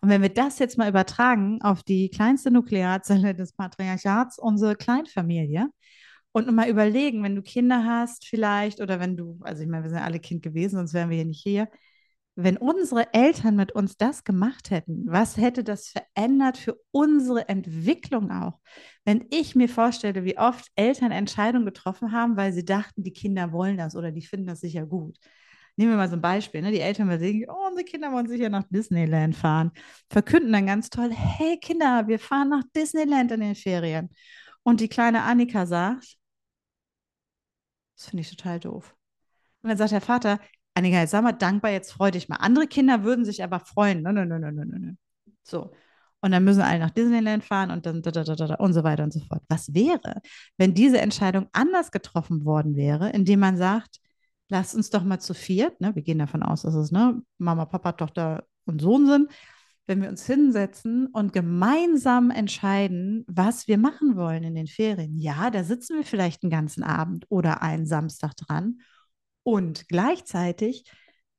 Und 0.00 0.08
wenn 0.08 0.22
wir 0.22 0.32
das 0.32 0.58
jetzt 0.58 0.78
mal 0.78 0.88
übertragen 0.88 1.60
auf 1.62 1.82
die 1.82 2.10
kleinste 2.10 2.50
Nuklearzelle 2.50 3.34
des 3.34 3.52
Patriarchats, 3.52 4.38
unsere 4.38 4.76
Kleinfamilie, 4.76 5.68
und 6.32 6.54
mal 6.54 6.68
überlegen, 6.68 7.22
wenn 7.22 7.34
du 7.34 7.42
Kinder 7.42 7.84
hast 7.84 8.26
vielleicht 8.26 8.82
oder 8.82 9.00
wenn 9.00 9.16
du, 9.16 9.38
also 9.42 9.62
ich 9.62 9.68
meine, 9.68 9.84
wir 9.84 9.90
sind 9.90 10.00
alle 10.00 10.20
Kind 10.20 10.42
gewesen, 10.42 10.76
sonst 10.76 10.92
wären 10.92 11.08
wir 11.08 11.16
hier 11.16 11.24
nicht 11.24 11.42
hier, 11.42 11.68
wenn 12.36 12.58
unsere 12.58 13.14
Eltern 13.14 13.56
mit 13.56 13.72
uns 13.72 13.96
das 13.96 14.22
gemacht 14.22 14.70
hätten, 14.70 15.04
was 15.06 15.38
hätte 15.38 15.64
das 15.64 15.88
verändert 15.88 16.58
für 16.58 16.78
unsere 16.90 17.48
Entwicklung 17.48 18.30
auch? 18.30 18.60
Wenn 19.06 19.26
ich 19.30 19.56
mir 19.56 19.70
vorstelle, 19.70 20.24
wie 20.24 20.36
oft 20.38 20.70
Eltern 20.76 21.12
Entscheidungen 21.12 21.64
getroffen 21.64 22.12
haben, 22.12 22.36
weil 22.36 22.52
sie 22.52 22.64
dachten, 22.64 23.02
die 23.02 23.14
Kinder 23.14 23.52
wollen 23.52 23.78
das 23.78 23.96
oder 23.96 24.12
die 24.12 24.20
finden 24.20 24.46
das 24.46 24.60
sicher 24.60 24.84
gut. 24.84 25.18
Nehmen 25.76 25.92
wir 25.92 25.96
mal 25.96 26.08
so 26.10 26.16
ein 26.16 26.22
Beispiel, 26.22 26.60
ne? 26.62 26.72
Die 26.72 26.80
Eltern 26.80 27.06
überlegen, 27.06 27.46
oh, 27.48 27.68
unsere 27.68 27.84
Kinder 27.84 28.12
wollen 28.12 28.28
sicher 28.28 28.50
nach 28.50 28.64
Disneyland 28.68 29.34
fahren, 29.34 29.72
verkünden 30.10 30.52
dann 30.52 30.66
ganz 30.66 30.90
toll, 30.90 31.10
hey 31.12 31.58
Kinder, 31.58 32.06
wir 32.06 32.18
fahren 32.18 32.50
nach 32.50 32.64
Disneyland 32.74 33.32
in 33.32 33.40
den 33.40 33.54
Ferien. 33.54 34.10
Und 34.62 34.80
die 34.80 34.88
kleine 34.88 35.22
Annika 35.22 35.64
sagt, 35.66 36.16
das 37.96 38.06
finde 38.08 38.22
ich 38.22 38.30
total 38.30 38.60
doof. 38.60 38.94
Und 39.62 39.70
dann 39.70 39.78
sagt 39.78 39.92
der 39.92 40.00
Vater, 40.00 40.40
Annika, 40.76 40.98
jetzt 41.00 41.12
sag 41.12 41.22
mal 41.22 41.32
dankbar, 41.32 41.70
jetzt 41.70 41.92
freu 41.92 42.10
dich 42.10 42.28
mal. 42.28 42.36
Andere 42.36 42.66
Kinder 42.66 43.02
würden 43.02 43.24
sich 43.24 43.42
aber 43.42 43.60
freuen. 43.60 44.02
Nein, 44.02 44.14
nein, 44.14 44.28
nein, 44.28 44.40
nein, 44.42 44.54
nein, 44.54 44.68
nein. 44.68 44.98
So. 45.42 45.72
Und 46.20 46.32
dann 46.32 46.44
müssen 46.44 46.60
alle 46.60 46.78
nach 46.78 46.90
Disneyland 46.90 47.44
fahren 47.44 47.70
und 47.70 47.86
dann 47.86 48.02
da, 48.02 48.10
da, 48.10 48.22
da, 48.24 48.54
und 48.56 48.74
so 48.74 48.84
weiter 48.84 49.04
und 49.04 49.12
so 49.12 49.20
fort. 49.20 49.42
Was 49.48 49.72
wäre, 49.72 50.20
wenn 50.58 50.74
diese 50.74 51.00
Entscheidung 51.00 51.46
anders 51.52 51.92
getroffen 51.92 52.44
worden 52.44 52.76
wäre, 52.76 53.10
indem 53.10 53.40
man 53.40 53.56
sagt, 53.56 54.00
lasst 54.48 54.74
uns 54.74 54.90
doch 54.90 55.02
mal 55.02 55.18
zu 55.18 55.32
viert, 55.32 55.80
ne, 55.80 55.94
wir 55.94 56.02
gehen 56.02 56.18
davon 56.18 56.42
aus, 56.42 56.62
dass 56.62 56.74
es 56.74 56.90
ne, 56.92 57.22
Mama, 57.38 57.64
Papa, 57.64 57.92
Tochter 57.92 58.44
und 58.66 58.82
Sohn 58.82 59.06
sind, 59.06 59.30
wenn 59.86 60.02
wir 60.02 60.10
uns 60.10 60.26
hinsetzen 60.26 61.06
und 61.06 61.32
gemeinsam 61.32 62.30
entscheiden, 62.30 63.24
was 63.28 63.66
wir 63.66 63.78
machen 63.78 64.16
wollen 64.16 64.44
in 64.44 64.54
den 64.54 64.66
Ferien. 64.66 65.16
Ja, 65.18 65.50
da 65.50 65.64
sitzen 65.64 65.96
wir 65.96 66.04
vielleicht 66.04 66.42
einen 66.42 66.50
ganzen 66.50 66.82
Abend 66.82 67.24
oder 67.30 67.62
einen 67.62 67.86
Samstag 67.86 68.36
dran 68.36 68.80
und 69.46 69.88
gleichzeitig 69.88 70.90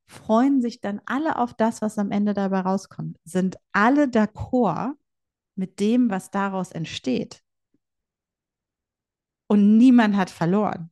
freuen 0.06 0.62
sich 0.62 0.80
dann 0.80 1.02
alle 1.06 1.38
auf 1.38 1.54
das, 1.54 1.82
was 1.82 1.98
am 1.98 2.10
Ende 2.10 2.34
dabei 2.34 2.62
rauskommt. 2.62 3.18
Sind 3.26 3.58
alle 3.74 4.06
d'accord 4.06 4.94
mit 5.56 5.82
dem, 5.82 6.10
was 6.10 6.32
daraus 6.32 6.72
entsteht. 6.72 7.42
Und 9.48 9.78
niemand 9.78 10.16
hat 10.16 10.30
verloren. 10.30 10.90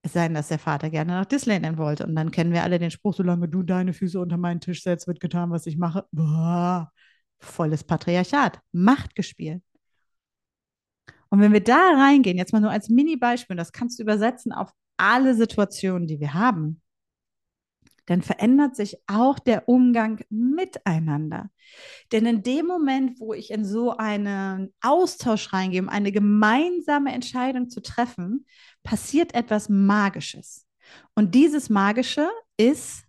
Es 0.00 0.14
sei 0.14 0.22
denn, 0.22 0.34
dass 0.34 0.48
der 0.48 0.58
Vater 0.58 0.88
gerne 0.88 1.12
nach 1.12 1.26
Disneyland 1.26 1.76
wollte. 1.76 2.06
Und 2.06 2.16
dann 2.16 2.30
kennen 2.30 2.52
wir 2.54 2.62
alle 2.62 2.78
den 2.78 2.90
Spruch, 2.90 3.12
solange 3.14 3.46
du 3.46 3.62
deine 3.62 3.92
Füße 3.92 4.18
unter 4.18 4.38
meinen 4.38 4.60
Tisch 4.60 4.82
setzt, 4.82 5.06
wird 5.06 5.20
getan, 5.20 5.50
was 5.50 5.66
ich 5.66 5.76
mache. 5.76 6.06
Boah, 6.12 6.90
volles 7.40 7.84
Patriarchat, 7.84 8.58
Macht 8.72 9.14
gespielt. 9.14 9.62
Und 11.28 11.40
wenn 11.40 11.52
wir 11.52 11.62
da 11.62 11.92
reingehen, 11.94 12.38
jetzt 12.38 12.54
mal 12.54 12.60
nur 12.60 12.70
als 12.70 12.88
Mini-Beispiel, 12.88 13.56
das 13.56 13.72
kannst 13.72 13.98
du 13.98 14.02
übersetzen 14.02 14.52
auf 14.52 14.72
alle 14.96 15.34
Situationen, 15.34 16.06
die 16.06 16.20
wir 16.20 16.34
haben, 16.34 16.82
dann 18.06 18.22
verändert 18.22 18.74
sich 18.74 18.96
auch 19.06 19.38
der 19.38 19.68
Umgang 19.68 20.24
miteinander. 20.28 21.50
Denn 22.10 22.26
in 22.26 22.42
dem 22.42 22.66
Moment, 22.66 23.20
wo 23.20 23.32
ich 23.32 23.50
in 23.50 23.64
so 23.64 23.96
einen 23.96 24.74
Austausch 24.80 25.52
reingehe, 25.52 25.80
um 25.80 25.88
eine 25.88 26.10
gemeinsame 26.10 27.12
Entscheidung 27.12 27.70
zu 27.70 27.80
treffen, 27.80 28.46
passiert 28.82 29.34
etwas 29.34 29.68
Magisches. 29.68 30.66
Und 31.14 31.34
dieses 31.34 31.70
Magische 31.70 32.28
ist, 32.56 33.04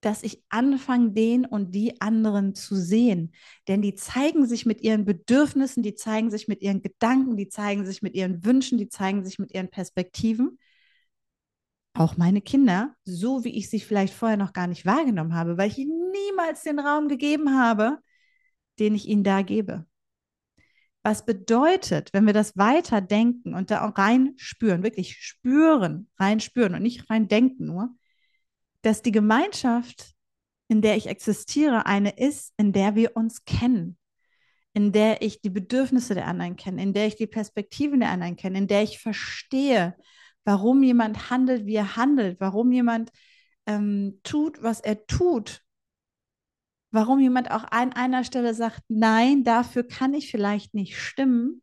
dass 0.00 0.22
ich 0.22 0.42
anfange, 0.48 1.12
den 1.12 1.44
und 1.44 1.74
die 1.74 2.00
anderen 2.00 2.54
zu 2.54 2.74
sehen. 2.74 3.32
Denn 3.68 3.82
die 3.82 3.94
zeigen 3.94 4.46
sich 4.46 4.64
mit 4.64 4.80
ihren 4.80 5.04
Bedürfnissen, 5.04 5.82
die 5.82 5.94
zeigen 5.94 6.30
sich 6.30 6.48
mit 6.48 6.62
ihren 6.62 6.82
Gedanken, 6.82 7.36
die 7.36 7.48
zeigen 7.48 7.84
sich 7.84 8.00
mit 8.02 8.14
ihren 8.14 8.44
Wünschen, 8.44 8.78
die 8.78 8.88
zeigen 8.88 9.24
sich 9.24 9.38
mit 9.38 9.52
ihren 9.52 9.68
Perspektiven 9.68 10.58
auch 11.94 12.16
meine 12.16 12.40
Kinder, 12.40 12.94
so 13.04 13.44
wie 13.44 13.56
ich 13.56 13.68
sie 13.68 13.80
vielleicht 13.80 14.14
vorher 14.14 14.36
noch 14.36 14.52
gar 14.52 14.66
nicht 14.66 14.86
wahrgenommen 14.86 15.34
habe, 15.34 15.58
weil 15.58 15.70
ich 15.70 15.78
ihnen 15.78 16.10
niemals 16.10 16.62
den 16.62 16.78
Raum 16.78 17.08
gegeben 17.08 17.58
habe, 17.58 17.98
den 18.78 18.94
ich 18.94 19.08
ihnen 19.08 19.24
da 19.24 19.42
gebe. 19.42 19.86
Was 21.02 21.24
bedeutet, 21.24 22.12
wenn 22.12 22.26
wir 22.26 22.34
das 22.34 22.56
weiter 22.56 23.00
denken 23.00 23.54
und 23.54 23.70
da 23.70 23.88
auch 23.88 23.96
rein 23.96 24.34
spüren, 24.36 24.82
wirklich 24.82 25.16
spüren, 25.16 26.08
rein 26.18 26.40
spüren 26.40 26.74
und 26.74 26.82
nicht 26.82 27.08
rein 27.10 27.26
denken 27.26 27.66
nur, 27.66 27.94
dass 28.82 29.02
die 29.02 29.12
Gemeinschaft, 29.12 30.14
in 30.68 30.82
der 30.82 30.96
ich 30.96 31.06
existiere, 31.06 31.86
eine 31.86 32.10
ist, 32.10 32.52
in 32.56 32.72
der 32.72 32.94
wir 32.94 33.16
uns 33.16 33.44
kennen, 33.44 33.98
in 34.74 34.92
der 34.92 35.22
ich 35.22 35.40
die 35.40 35.50
Bedürfnisse 35.50 36.14
der 36.14 36.26
anderen 36.26 36.56
kenne, 36.56 36.82
in 36.82 36.92
der 36.92 37.06
ich 37.06 37.16
die 37.16 37.26
Perspektiven 37.26 38.00
der 38.00 38.10
anderen 38.10 38.36
kenne, 38.36 38.58
in 38.58 38.66
der 38.68 38.82
ich 38.82 38.98
verstehe, 38.98 39.96
warum 40.44 40.82
jemand 40.82 41.30
handelt, 41.30 41.66
wie 41.66 41.74
er 41.74 41.96
handelt, 41.96 42.40
warum 42.40 42.72
jemand 42.72 43.10
ähm, 43.66 44.20
tut, 44.22 44.62
was 44.62 44.80
er 44.80 45.06
tut, 45.06 45.62
warum 46.90 47.20
jemand 47.20 47.50
auch 47.50 47.64
an 47.64 47.92
einer 47.92 48.24
Stelle 48.24 48.54
sagt, 48.54 48.82
nein, 48.88 49.44
dafür 49.44 49.86
kann 49.86 50.14
ich 50.14 50.30
vielleicht 50.30 50.74
nicht 50.74 50.98
stimmen, 50.98 51.62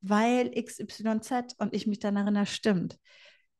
weil 0.00 0.50
XYZ 0.50 1.54
und 1.58 1.74
ich 1.74 1.86
mich 1.86 2.00
dann 2.00 2.16
erinnere, 2.16 2.46
stimmt. 2.46 2.98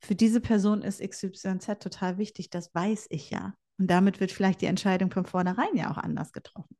Für 0.00 0.16
diese 0.16 0.40
Person 0.40 0.82
ist 0.82 1.00
XYZ 1.00 1.78
total 1.78 2.18
wichtig, 2.18 2.50
das 2.50 2.74
weiß 2.74 3.06
ich 3.10 3.30
ja. 3.30 3.54
Und 3.78 3.88
damit 3.88 4.20
wird 4.20 4.32
vielleicht 4.32 4.60
die 4.60 4.66
Entscheidung 4.66 5.10
von 5.10 5.24
vornherein 5.24 5.74
ja 5.74 5.90
auch 5.90 5.98
anders 5.98 6.32
getroffen. 6.32 6.76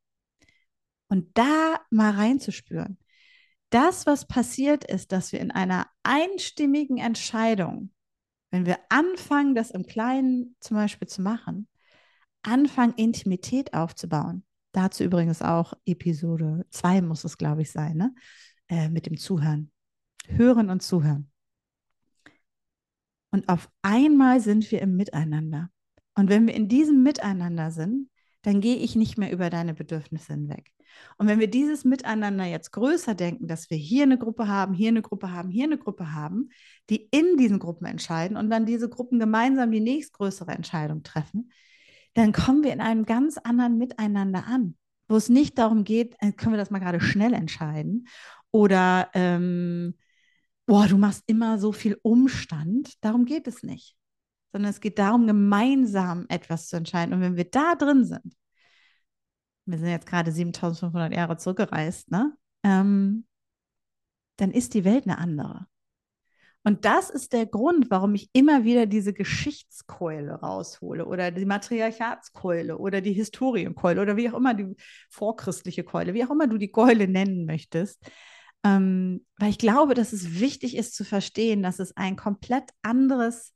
Und 1.08 1.36
da 1.38 1.80
mal 1.90 2.12
reinzuspüren. 2.12 2.98
Das, 3.72 4.04
was 4.04 4.26
passiert 4.26 4.84
ist, 4.84 5.12
dass 5.12 5.32
wir 5.32 5.40
in 5.40 5.50
einer 5.50 5.86
einstimmigen 6.02 6.98
Entscheidung, 6.98 7.90
wenn 8.50 8.66
wir 8.66 8.78
anfangen, 8.90 9.54
das 9.54 9.70
im 9.70 9.86
Kleinen 9.86 10.56
zum 10.60 10.76
Beispiel 10.76 11.08
zu 11.08 11.22
machen, 11.22 11.68
anfangen, 12.42 12.92
Intimität 12.96 13.72
aufzubauen. 13.72 14.44
Dazu 14.72 15.04
übrigens 15.04 15.40
auch 15.40 15.72
Episode 15.86 16.66
2 16.68 17.00
muss 17.00 17.24
es, 17.24 17.38
glaube 17.38 17.62
ich, 17.62 17.70
sein, 17.70 17.96
ne? 17.96 18.14
Äh, 18.68 18.90
mit 18.90 19.06
dem 19.06 19.16
Zuhören. 19.16 19.70
Hören 20.26 20.68
und 20.68 20.82
zuhören. 20.82 21.30
Und 23.30 23.48
auf 23.48 23.70
einmal 23.80 24.40
sind 24.40 24.70
wir 24.70 24.82
im 24.82 24.96
Miteinander. 24.96 25.70
Und 26.14 26.28
wenn 26.28 26.46
wir 26.46 26.54
in 26.54 26.68
diesem 26.68 27.02
Miteinander 27.02 27.70
sind, 27.70 28.10
dann 28.42 28.60
gehe 28.60 28.76
ich 28.76 28.96
nicht 28.96 29.18
mehr 29.18 29.32
über 29.32 29.50
deine 29.50 29.74
Bedürfnisse 29.74 30.34
hinweg. 30.34 30.72
Und 31.16 31.26
wenn 31.26 31.40
wir 31.40 31.48
dieses 31.48 31.84
Miteinander 31.84 32.44
jetzt 32.44 32.72
größer 32.72 33.14
denken, 33.14 33.46
dass 33.46 33.70
wir 33.70 33.76
hier 33.76 34.02
eine 34.02 34.18
Gruppe 34.18 34.48
haben, 34.48 34.74
hier 34.74 34.88
eine 34.88 35.02
Gruppe 35.02 35.32
haben, 35.32 35.50
hier 35.50 35.64
eine 35.64 35.78
Gruppe 35.78 36.12
haben, 36.12 36.50
die 36.90 37.08
in 37.10 37.36
diesen 37.36 37.58
Gruppen 37.58 37.86
entscheiden 37.86 38.36
und 38.36 38.50
dann 38.50 38.66
diese 38.66 38.88
Gruppen 38.88 39.18
gemeinsam 39.18 39.70
die 39.70 39.80
nächstgrößere 39.80 40.52
Entscheidung 40.52 41.02
treffen, 41.02 41.50
dann 42.14 42.32
kommen 42.32 42.62
wir 42.62 42.72
in 42.72 42.80
einem 42.80 43.06
ganz 43.06 43.38
anderen 43.38 43.78
Miteinander 43.78 44.46
an, 44.46 44.76
wo 45.08 45.16
es 45.16 45.28
nicht 45.28 45.56
darum 45.58 45.84
geht, 45.84 46.14
äh, 46.18 46.32
können 46.32 46.52
wir 46.52 46.58
das 46.58 46.70
mal 46.70 46.78
gerade 46.78 47.00
schnell 47.00 47.32
entscheiden 47.32 48.06
oder 48.50 49.10
ähm, 49.14 49.94
boah, 50.66 50.86
du 50.86 50.98
machst 50.98 51.24
immer 51.26 51.58
so 51.58 51.72
viel 51.72 51.98
Umstand. 52.02 53.02
Darum 53.02 53.24
geht 53.24 53.46
es 53.46 53.62
nicht, 53.62 53.96
sondern 54.52 54.70
es 54.70 54.80
geht 54.80 54.98
darum, 54.98 55.26
gemeinsam 55.26 56.26
etwas 56.28 56.68
zu 56.68 56.76
entscheiden. 56.76 57.14
Und 57.14 57.20
wenn 57.22 57.36
wir 57.36 57.50
da 57.50 57.74
drin 57.74 58.04
sind, 58.04 58.36
wir 59.64 59.78
sind 59.78 59.88
jetzt 59.88 60.06
gerade 60.06 60.30
7500 60.30 61.12
Jahre 61.12 61.36
zurückgereist, 61.36 62.10
ne? 62.10 62.36
Ähm, 62.64 63.26
dann 64.36 64.50
ist 64.50 64.74
die 64.74 64.84
Welt 64.84 65.04
eine 65.04 65.18
andere. 65.18 65.66
Und 66.64 66.84
das 66.84 67.10
ist 67.10 67.32
der 67.32 67.46
Grund, 67.46 67.90
warum 67.90 68.14
ich 68.14 68.30
immer 68.32 68.64
wieder 68.64 68.86
diese 68.86 69.12
Geschichtskeule 69.12 70.32
raushole 70.34 71.06
oder 71.06 71.32
die 71.32 71.44
Matriarchatskeule 71.44 72.78
oder 72.78 73.00
die 73.00 73.12
Historienkeule 73.12 74.00
oder 74.00 74.16
wie 74.16 74.30
auch 74.30 74.34
immer 74.34 74.54
die 74.54 74.76
vorchristliche 75.10 75.82
Keule, 75.82 76.14
wie 76.14 76.24
auch 76.24 76.30
immer 76.30 76.46
du 76.46 76.58
die 76.58 76.70
Keule 76.70 77.08
nennen 77.08 77.46
möchtest. 77.46 78.00
Ähm, 78.64 79.26
weil 79.38 79.50
ich 79.50 79.58
glaube, 79.58 79.94
dass 79.94 80.12
es 80.12 80.38
wichtig 80.38 80.76
ist 80.76 80.94
zu 80.94 81.04
verstehen, 81.04 81.64
dass 81.64 81.80
es 81.80 81.96
ein 81.96 82.14
komplett 82.14 82.70
anderes 82.82 83.52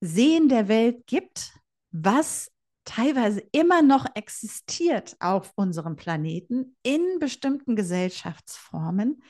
Sehen 0.00 0.48
der 0.48 0.68
Welt 0.68 1.06
gibt, 1.06 1.52
was 1.90 2.50
teilweise 2.84 3.42
immer 3.52 3.82
noch 3.82 4.06
existiert 4.14 5.16
auf 5.20 5.52
unserem 5.56 5.96
Planeten 5.96 6.76
in 6.82 7.18
bestimmten 7.20 7.76
Gesellschaftsformen 7.76 9.22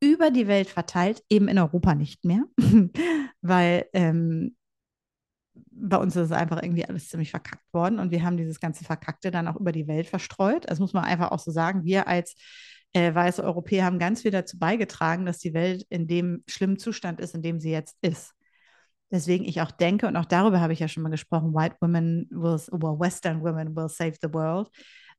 über 0.00 0.30
die 0.30 0.46
Welt 0.46 0.68
verteilt, 0.68 1.22
eben 1.28 1.48
in 1.48 1.58
Europa 1.58 1.94
nicht 1.94 2.24
mehr, 2.24 2.44
weil 3.40 3.86
ähm, 3.92 4.56
bei 5.54 5.96
uns 5.96 6.16
ist 6.16 6.26
es 6.26 6.32
einfach 6.32 6.62
irgendwie 6.62 6.84
alles 6.84 7.08
ziemlich 7.08 7.30
verkackt 7.30 7.72
worden 7.72 7.98
und 7.98 8.10
wir 8.10 8.22
haben 8.22 8.36
dieses 8.36 8.60
ganze 8.60 8.84
Verkackte 8.84 9.30
dann 9.30 9.48
auch 9.48 9.56
über 9.56 9.72
die 9.72 9.88
Welt 9.88 10.06
verstreut. 10.06 10.68
Das 10.68 10.78
muss 10.78 10.92
man 10.92 11.04
einfach 11.04 11.30
auch 11.30 11.38
so 11.38 11.50
sagen. 11.50 11.84
Wir 11.84 12.06
als 12.08 12.34
äh, 12.92 13.14
weiße 13.14 13.42
Europäer 13.42 13.84
haben 13.84 13.98
ganz 13.98 14.22
viel 14.22 14.30
dazu 14.30 14.58
beigetragen, 14.58 15.26
dass 15.26 15.38
die 15.38 15.54
Welt 15.54 15.86
in 15.88 16.06
dem 16.06 16.44
schlimmen 16.46 16.78
Zustand 16.78 17.20
ist, 17.20 17.34
in 17.34 17.42
dem 17.42 17.58
sie 17.58 17.70
jetzt 17.70 17.96
ist. 18.02 18.34
Deswegen 19.12 19.44
ich 19.44 19.60
auch 19.60 19.70
denke, 19.70 20.06
und 20.06 20.16
auch 20.16 20.24
darüber 20.24 20.60
habe 20.60 20.72
ich 20.72 20.80
ja 20.80 20.88
schon 20.88 21.02
mal 21.02 21.10
gesprochen, 21.10 21.54
White 21.54 21.76
Women 21.80 22.28
will, 22.30 22.58
well, 22.72 22.98
Western 22.98 23.42
Women 23.42 23.76
will 23.76 23.88
save 23.88 24.14
the 24.22 24.32
world, 24.32 24.68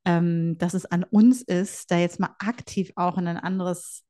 ähm, 0.04 0.58
dass 0.58 0.74
es 0.74 0.86
an 0.86 1.04
uns 1.04 1.44
ist, 1.44 1.92
da 1.92 1.98
jetzt 1.98 2.20
mal 2.20 2.36
aktiv 2.40 2.92
auch 2.96 3.18
in 3.18 3.28
ein 3.28 3.38
anderes 3.38 4.04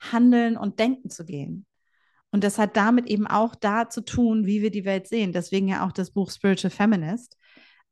Handeln 0.00 0.56
und 0.56 0.78
Denken 0.78 1.08
zu 1.08 1.24
gehen. 1.24 1.66
Und 2.30 2.44
das 2.44 2.58
hat 2.58 2.76
damit 2.76 3.06
eben 3.06 3.26
auch 3.26 3.54
da 3.54 3.88
zu 3.88 4.02
tun, 4.02 4.46
wie 4.46 4.62
wir 4.62 4.70
die 4.70 4.84
Welt 4.84 5.08
sehen. 5.08 5.32
Deswegen 5.32 5.68
ja 5.68 5.86
auch 5.86 5.92
das 5.92 6.10
Buch 6.10 6.30
Spiritual 6.30 6.70
Feminist, 6.70 7.36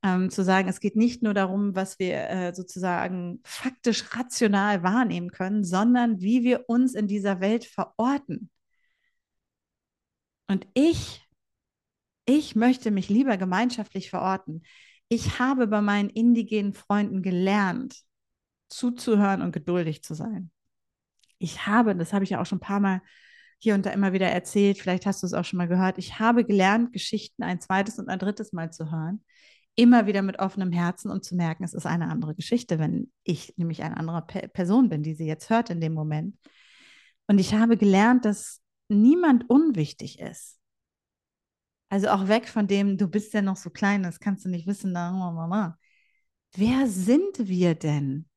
ähm, 0.03 0.29
zu 0.29 0.43
sagen, 0.43 0.67
es 0.67 0.79
geht 0.79 0.95
nicht 0.95 1.21
nur 1.23 1.33
darum, 1.33 1.75
was 1.75 1.99
wir 1.99 2.29
äh, 2.29 2.53
sozusagen 2.53 3.39
faktisch 3.43 4.15
rational 4.15 4.83
wahrnehmen 4.83 5.31
können, 5.31 5.63
sondern 5.63 6.21
wie 6.21 6.43
wir 6.43 6.69
uns 6.69 6.95
in 6.95 7.07
dieser 7.07 7.39
Welt 7.39 7.65
verorten. 7.65 8.49
Und 10.47 10.67
ich, 10.73 11.23
ich 12.31 12.55
möchte 12.55 12.91
mich 12.91 13.09
lieber 13.09 13.35
gemeinschaftlich 13.35 14.09
verorten. 14.09 14.63
Ich 15.09 15.39
habe 15.39 15.67
bei 15.67 15.81
meinen 15.81 16.09
indigenen 16.09 16.73
Freunden 16.73 17.21
gelernt, 17.21 18.03
zuzuhören 18.69 19.41
und 19.41 19.51
geduldig 19.51 20.01
zu 20.01 20.13
sein. 20.13 20.49
Ich 21.39 21.67
habe, 21.67 21.93
das 21.93 22.13
habe 22.13 22.23
ich 22.23 22.29
ja 22.29 22.41
auch 22.41 22.45
schon 22.45 22.59
ein 22.59 22.61
paar 22.61 22.79
Mal 22.79 23.01
hier 23.57 23.75
und 23.75 23.85
da 23.85 23.89
immer 23.89 24.13
wieder 24.13 24.27
erzählt, 24.27 24.77
vielleicht 24.77 25.05
hast 25.05 25.21
du 25.21 25.27
es 25.27 25.33
auch 25.33 25.43
schon 25.43 25.57
mal 25.57 25.67
gehört, 25.67 25.97
ich 25.97 26.19
habe 26.19 26.45
gelernt, 26.45 26.93
Geschichten 26.93 27.43
ein 27.43 27.59
zweites 27.59 27.99
und 27.99 28.07
ein 28.07 28.17
drittes 28.17 28.53
Mal 28.53 28.71
zu 28.71 28.89
hören, 28.89 29.23
immer 29.75 30.07
wieder 30.07 30.21
mit 30.21 30.39
offenem 30.39 30.71
Herzen 30.71 31.11
und 31.11 31.25
zu 31.25 31.35
merken, 31.35 31.65
es 31.65 31.73
ist 31.73 31.85
eine 31.85 32.09
andere 32.09 32.33
Geschichte, 32.33 32.79
wenn 32.79 33.11
ich 33.23 33.53
nämlich 33.57 33.83
eine 33.83 33.97
andere 33.97 34.21
Pe 34.25 34.47
Person 34.47 34.87
bin, 34.87 35.03
die 35.03 35.15
sie 35.15 35.27
jetzt 35.27 35.49
hört 35.49 35.69
in 35.69 35.81
dem 35.81 35.93
Moment. 35.93 36.37
Und 37.27 37.39
ich 37.39 37.53
habe 37.53 37.75
gelernt, 37.75 38.23
dass 38.23 38.61
niemand 38.87 39.49
unwichtig 39.49 40.19
ist. 40.19 40.60
Also 41.91 42.07
auch 42.07 42.29
weg 42.29 42.47
von 42.47 42.67
dem, 42.67 42.97
du 42.97 43.09
bist 43.09 43.33
ja 43.33 43.41
noch 43.41 43.57
so 43.57 43.69
klein, 43.69 44.01
das 44.01 44.21
kannst 44.21 44.45
du 44.45 44.49
nicht 44.49 44.65
wissen. 44.65 44.93
Mama. 44.93 45.77
Wer 46.55 46.87
sind 46.87 47.49
wir 47.49 47.75
denn? 47.75 48.29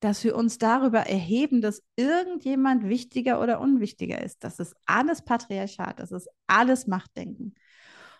Dass 0.00 0.24
wir 0.24 0.34
uns 0.34 0.56
darüber 0.56 1.00
erheben, 1.00 1.60
dass 1.60 1.82
irgendjemand 1.96 2.88
wichtiger 2.88 3.42
oder 3.42 3.60
unwichtiger 3.60 4.22
ist. 4.22 4.42
Das 4.42 4.58
ist 4.58 4.74
alles 4.86 5.22
Patriarchat, 5.22 6.00
das 6.00 6.12
ist 6.12 6.30
alles 6.46 6.86
Machtdenken. 6.86 7.54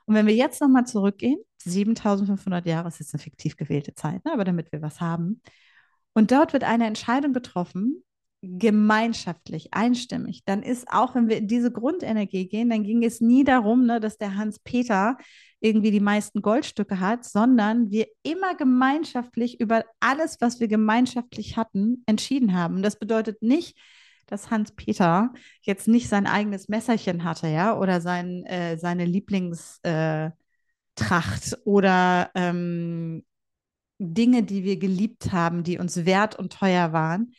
Und 0.04 0.16
wenn 0.16 0.26
wir 0.26 0.34
jetzt 0.34 0.60
nochmal 0.60 0.86
zurückgehen, 0.86 1.38
7500 1.62 2.66
Jahre 2.66 2.88
ist 2.88 2.98
jetzt 2.98 3.14
eine 3.14 3.22
fiktiv 3.22 3.56
gewählte 3.56 3.94
Zeit, 3.94 4.22
ne? 4.26 4.34
aber 4.34 4.44
damit 4.44 4.70
wir 4.70 4.82
was 4.82 5.00
haben. 5.00 5.40
Und 6.12 6.30
dort 6.30 6.52
wird 6.52 6.64
eine 6.64 6.86
Entscheidung 6.86 7.32
getroffen, 7.32 8.04
gemeinschaftlich, 8.42 9.72
einstimmig. 9.72 10.42
Dann 10.44 10.62
ist 10.62 10.88
auch, 10.90 11.14
wenn 11.14 11.28
wir 11.28 11.38
in 11.38 11.46
diese 11.46 11.70
Grundenergie 11.70 12.48
gehen, 12.48 12.70
dann 12.70 12.82
ging 12.82 13.04
es 13.04 13.20
nie 13.20 13.44
darum, 13.44 13.86
ne, 13.86 14.00
dass 14.00 14.18
der 14.18 14.36
Hans-Peter 14.36 15.16
irgendwie 15.60 15.92
die 15.92 16.00
meisten 16.00 16.42
Goldstücke 16.42 16.98
hat, 16.98 17.24
sondern 17.24 17.92
wir 17.92 18.08
immer 18.24 18.56
gemeinschaftlich 18.56 19.60
über 19.60 19.84
alles, 20.00 20.38
was 20.40 20.58
wir 20.58 20.66
gemeinschaftlich 20.66 21.56
hatten, 21.56 22.02
entschieden 22.06 22.52
haben. 22.52 22.82
Das 22.82 22.98
bedeutet 22.98 23.42
nicht, 23.42 23.78
dass 24.26 24.50
Hans-Peter 24.50 25.32
jetzt 25.60 25.86
nicht 25.86 26.08
sein 26.08 26.26
eigenes 26.26 26.68
Messerchen 26.68 27.22
hatte, 27.22 27.46
ja, 27.46 27.78
oder 27.78 28.00
sein, 28.00 28.44
äh, 28.46 28.76
seine 28.76 29.04
Lieblingstracht 29.04 30.32
äh, 30.32 30.32
oder 31.64 32.30
ähm, 32.34 33.24
Dinge, 33.98 34.42
die 34.42 34.64
wir 34.64 34.78
geliebt 34.78 35.30
haben, 35.30 35.62
die 35.62 35.78
uns 35.78 36.04
wert 36.04 36.36
und 36.36 36.52
teuer 36.52 36.92
waren. 36.92 37.34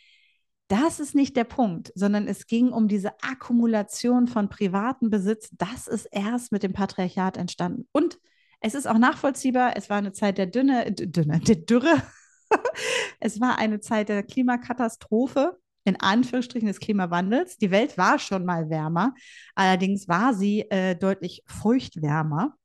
Das 0.74 1.00
ist 1.00 1.14
nicht 1.14 1.38
der 1.38 1.44
Punkt, 1.44 1.94
sondern 1.94 2.28
es 2.28 2.48
ging 2.48 2.70
um 2.70 2.88
diese 2.88 3.12
Akkumulation 3.22 4.26
von 4.26 4.50
privaten 4.50 5.12
Besitz. 5.12 5.50
Das 5.52 5.88
ist 5.88 6.06
erst 6.06 6.52
mit 6.52 6.64
dem 6.64 6.74
Patriarchat 6.74 7.38
entstanden. 7.38 7.88
Und 7.92 8.18
es 8.60 8.74
ist 8.74 8.88
auch 8.88 8.98
nachvollziehbar, 8.98 9.78
es 9.78 9.92
war 9.92 9.98
eine 9.98 10.14
Zeit 10.14 10.40
der 10.40 10.48
Dünne, 10.48 10.92
Dünne, 10.92 11.40
der 11.42 11.58
Dürre. 11.58 12.02
es 13.20 13.40
war 13.40 13.60
eine 13.60 13.82
Zeit 13.82 14.10
der 14.10 14.24
Klimakatastrophe 14.24 15.60
in 15.84 16.02
Anführungsstrichen 16.02 16.68
des 16.68 16.80
Klimawandels. 16.80 17.58
Die 17.58 17.70
Welt 17.70 17.96
war 18.00 18.18
schon 18.18 18.44
mal 18.44 18.72
wärmer, 18.72 19.14
allerdings 19.54 20.08
war 20.08 20.34
sie 20.34 20.62
äh, 20.72 20.96
deutlich 20.96 21.44
feuchtwärmer 21.46 22.56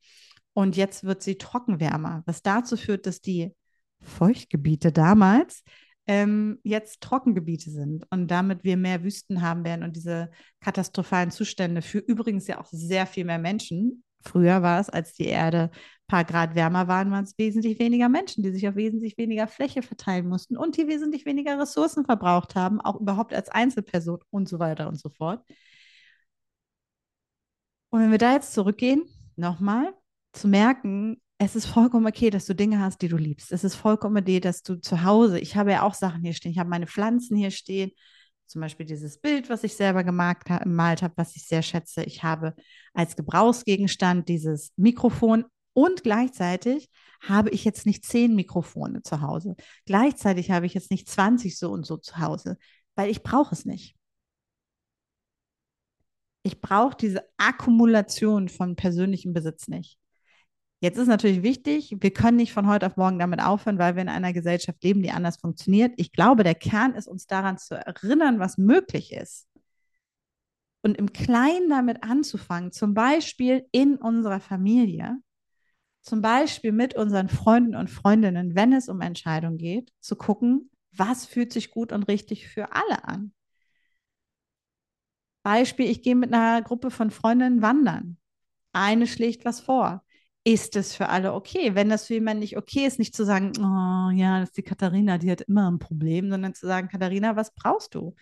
und 0.55 0.79
jetzt 0.79 1.05
wird 1.05 1.23
sie 1.23 1.37
trockenwärmer, 1.37 2.23
was 2.25 2.41
dazu 2.41 2.79
führt, 2.79 3.05
dass 3.05 3.21
die 3.21 3.55
Feuchtgebiete 4.01 4.93
damals 4.93 5.63
ähm, 6.09 6.59
jetzt 6.65 7.01
Trockengebiete 7.03 7.71
sind 7.71 8.07
und 8.11 8.29
damit 8.29 8.65
wir 8.65 8.77
mehr 8.77 9.05
Wüsten 9.05 9.43
haben 9.43 9.65
werden 9.65 9.85
und 9.85 9.95
diese 9.95 10.31
katastrophalen 10.61 11.31
Zustände 11.31 11.83
für 11.83 11.99
übrigens 11.99 12.47
ja 12.49 12.61
auch 12.61 12.69
sehr 12.73 13.07
viel 13.07 13.25
mehr 13.25 13.39
Menschen 13.39 14.03
Früher 14.23 14.63
war 14.63 14.81
es, 14.81 14.91
als 14.91 15.13
die 15.15 15.27
Erde 15.27 15.71
ein 15.73 16.07
paar 16.09 16.25
Grad 16.25 16.55
wärmer 16.55 16.89
waren, 16.89 17.11
waren 17.11 17.25
es 17.25 17.39
wesentlich 17.39 17.79
weniger 17.79 18.09
Menschen, 18.09 18.43
die 18.43 18.51
sich 18.51 18.69
auf 18.69 18.77
wesentlich 18.77 19.17
weniger 19.17 19.47
Fläche 19.47 19.83
verteilen 19.83 20.29
mussten 20.29 20.57
und 20.57 20.77
die 20.77 20.89
wesentlich 20.89 21.25
weniger 21.27 21.59
Ressourcen 21.59 22.05
verbraucht 22.05 22.55
haben, 22.55 22.81
auch 22.81 23.01
überhaupt 23.01 23.33
als 23.35 23.49
Einzelperson 23.49 24.21
und 24.31 24.49
so 24.49 24.59
weiter 24.59 24.89
und 24.89 24.99
so 24.99 25.09
fort. 25.11 25.45
Und 27.91 28.01
wenn 28.01 28.11
wir 28.11 28.19
da 28.19 28.35
jetzt 28.35 28.53
zurückgehen, 28.53 29.03
nochmal 29.37 29.95
zu 30.33 30.49
merken, 30.49 31.21
es 31.39 31.55
ist 31.57 31.67
vollkommen 31.67 32.07
okay, 32.07 32.31
dass 32.31 32.47
du 32.47 32.55
Dinge 32.55 32.81
hast, 32.81 33.01
die 33.03 33.09
du 33.09 33.17
liebst. 33.17 33.53
Es 33.53 33.65
ist 33.65 33.77
vollkommen 33.77 34.19
okay, 34.19 34.41
dass 34.41 34.63
du 34.63 34.77
zu 34.81 35.05
Hause, 35.05 35.39
ich 35.39 35.57
habe 35.57 35.71
ja 35.73 35.83
auch 35.83 35.95
Sachen 35.95 36.23
hier 36.23 36.33
stehen, 36.35 36.53
ich 36.53 36.59
habe 36.59 36.71
meine 36.71 36.87
Pflanzen 36.89 37.37
hier 37.37 37.51
stehen, 37.53 37.93
Zum 38.47 38.63
Beispiel 38.63 38.87
dieses 38.87 39.19
Bild, 39.21 39.51
was 39.51 39.65
ich 39.65 39.75
selber 39.77 40.05
gemalt, 40.05 40.45
gemalt 40.47 41.03
habe, 41.03 41.15
was 41.19 41.37
ich 41.37 41.47
sehr 41.47 41.63
schätze. 41.63 42.05
Ich 42.05 42.23
habe 42.25 42.55
als 42.95 43.17
Gebrauchsgegenstand 43.17 44.29
dieses 44.29 44.73
Mikrofon 44.77 45.45
und 45.75 46.03
gleichzeitig 46.05 46.91
habe 47.23 47.51
ich 47.51 47.65
jetzt 47.65 47.87
nicht 47.87 48.05
zehn 48.07 48.35
Mikrofone 48.37 49.03
zu 49.03 49.21
Hause. 49.23 49.57
Gleichzeitig 49.87 50.51
habe 50.51 50.67
ich 50.67 50.75
jetzt 50.75 50.91
nicht 50.91 51.09
20 51.09 51.59
so 51.59 51.71
und 51.71 51.87
so 51.87 51.99
zu 51.99 52.19
Hause, 52.19 52.59
weil 52.97 53.11
ich 53.11 53.23
brauche 53.23 53.55
es 53.55 53.65
nicht. 53.67 53.97
Ich 56.43 56.61
brauche 56.61 56.97
diese 56.97 57.23
Akkumulation 57.37 58.49
von 58.49 58.77
persönlichem 58.77 59.33
Besitz 59.33 59.69
nicht. 59.69 59.99
Jetzt 60.81 60.97
ist 60.97 61.09
natürlich 61.09 61.43
wichtig, 61.43 61.97
wir 61.99 62.13
können 62.13 62.37
nicht 62.37 62.53
von 62.53 62.69
heute 62.69 62.87
auf 62.87 62.97
morgen 62.97 63.19
damit 63.19 63.41
aufhören, 63.41 63.79
weil 63.79 63.97
wir 63.97 64.03
in 64.03 64.09
einer 64.09 64.33
Gesellschaft 64.33 64.83
leben, 64.85 65.03
die 65.03 65.11
anders 65.11 65.39
funktioniert. 65.39 65.93
Ich 65.97 66.13
glaube, 66.13 66.45
der 66.45 66.55
Kern 66.55 66.95
ist, 66.95 67.09
uns 67.09 67.27
daran 67.27 67.59
zu 67.59 67.75
erinnern, 67.75 68.39
was 68.39 68.59
möglich 68.59 69.13
ist. 69.13 69.49
Und 70.83 70.97
im 70.97 71.13
Kleinen 71.13 71.69
damit 71.69 72.05
anzufangen, 72.05 72.71
zum 72.71 72.95
Beispiel 72.95 73.67
in 73.73 73.97
unserer 73.97 74.39
Familie, 74.39 75.19
zum 76.01 76.23
Beispiel 76.23 76.71
mit 76.71 76.95
unseren 76.95 77.29
Freunden 77.29 77.75
und 77.75 77.91
Freundinnen, 77.91 78.55
wenn 78.55 78.73
es 78.73 78.89
um 78.89 79.01
Entscheidungen 79.01 79.59
geht, 79.59 79.93
zu 80.01 80.15
gucken, 80.15 80.71
was 80.93 81.27
fühlt 81.27 81.53
sich 81.53 81.73
gut 81.73 81.93
und 81.93 82.05
richtig 82.05 82.49
für 82.49 82.73
alle 82.73 83.05
an. 83.05 83.33
Beispiel, 85.43 85.91
ich 85.91 86.03
gehe 86.03 86.15
mit 86.15 86.33
einer 86.33 86.63
Gruppe 86.63 86.93
von 86.93 87.11
Freundinnen 87.11 87.63
wandern. 87.63 88.17
Eine 88.73 89.09
schlägt 89.09 89.45
was 89.45 89.61
vor. 89.61 90.05
Ist 90.49 90.77
es 90.77 90.95
für 90.95 91.09
alle 91.09 91.35
okay? 91.35 91.75
Wenn 91.75 91.89
das 91.89 92.07
für 92.07 92.15
jemanden 92.15 92.41
nicht 92.41 92.57
okay 92.57 92.87
ist, 92.87 92.99
nicht 92.99 93.15
zu 93.15 93.25
sagen, 93.25 93.53
oh 93.59 94.11
ja, 94.11 94.41
das 94.41 94.51
ist 94.51 94.57
die 94.57 94.63
Katharina, 94.63 95.19
die 95.19 95.31
hat 95.31 95.43
immer 95.43 95.71
ein 95.71 95.79
Problem, 95.79 96.31
sondern 96.31 96.55
zu 96.55 96.67
sagen, 96.67 96.89
Katharina, 96.89 97.37
was 97.37 97.55
brauchst 97.55 97.95
du? 97.95 98.15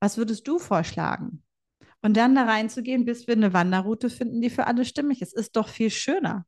Was 0.00 0.18
würdest 0.18 0.46
du 0.46 0.58
vorschlagen? 0.58 1.42
Und 2.02 2.16
dann 2.16 2.34
da 2.34 2.44
reinzugehen, 2.44 3.04
bis 3.04 3.26
wir 3.26 3.34
eine 3.34 3.52
Wanderroute 3.52 4.10
finden, 4.10 4.40
die 4.40 4.50
für 4.50 4.66
alle 4.66 4.84
stimmig 4.84 5.22
ist, 5.22 5.34
ist 5.34 5.56
doch 5.56 5.68
viel 5.68 5.90
schöner 5.90 6.46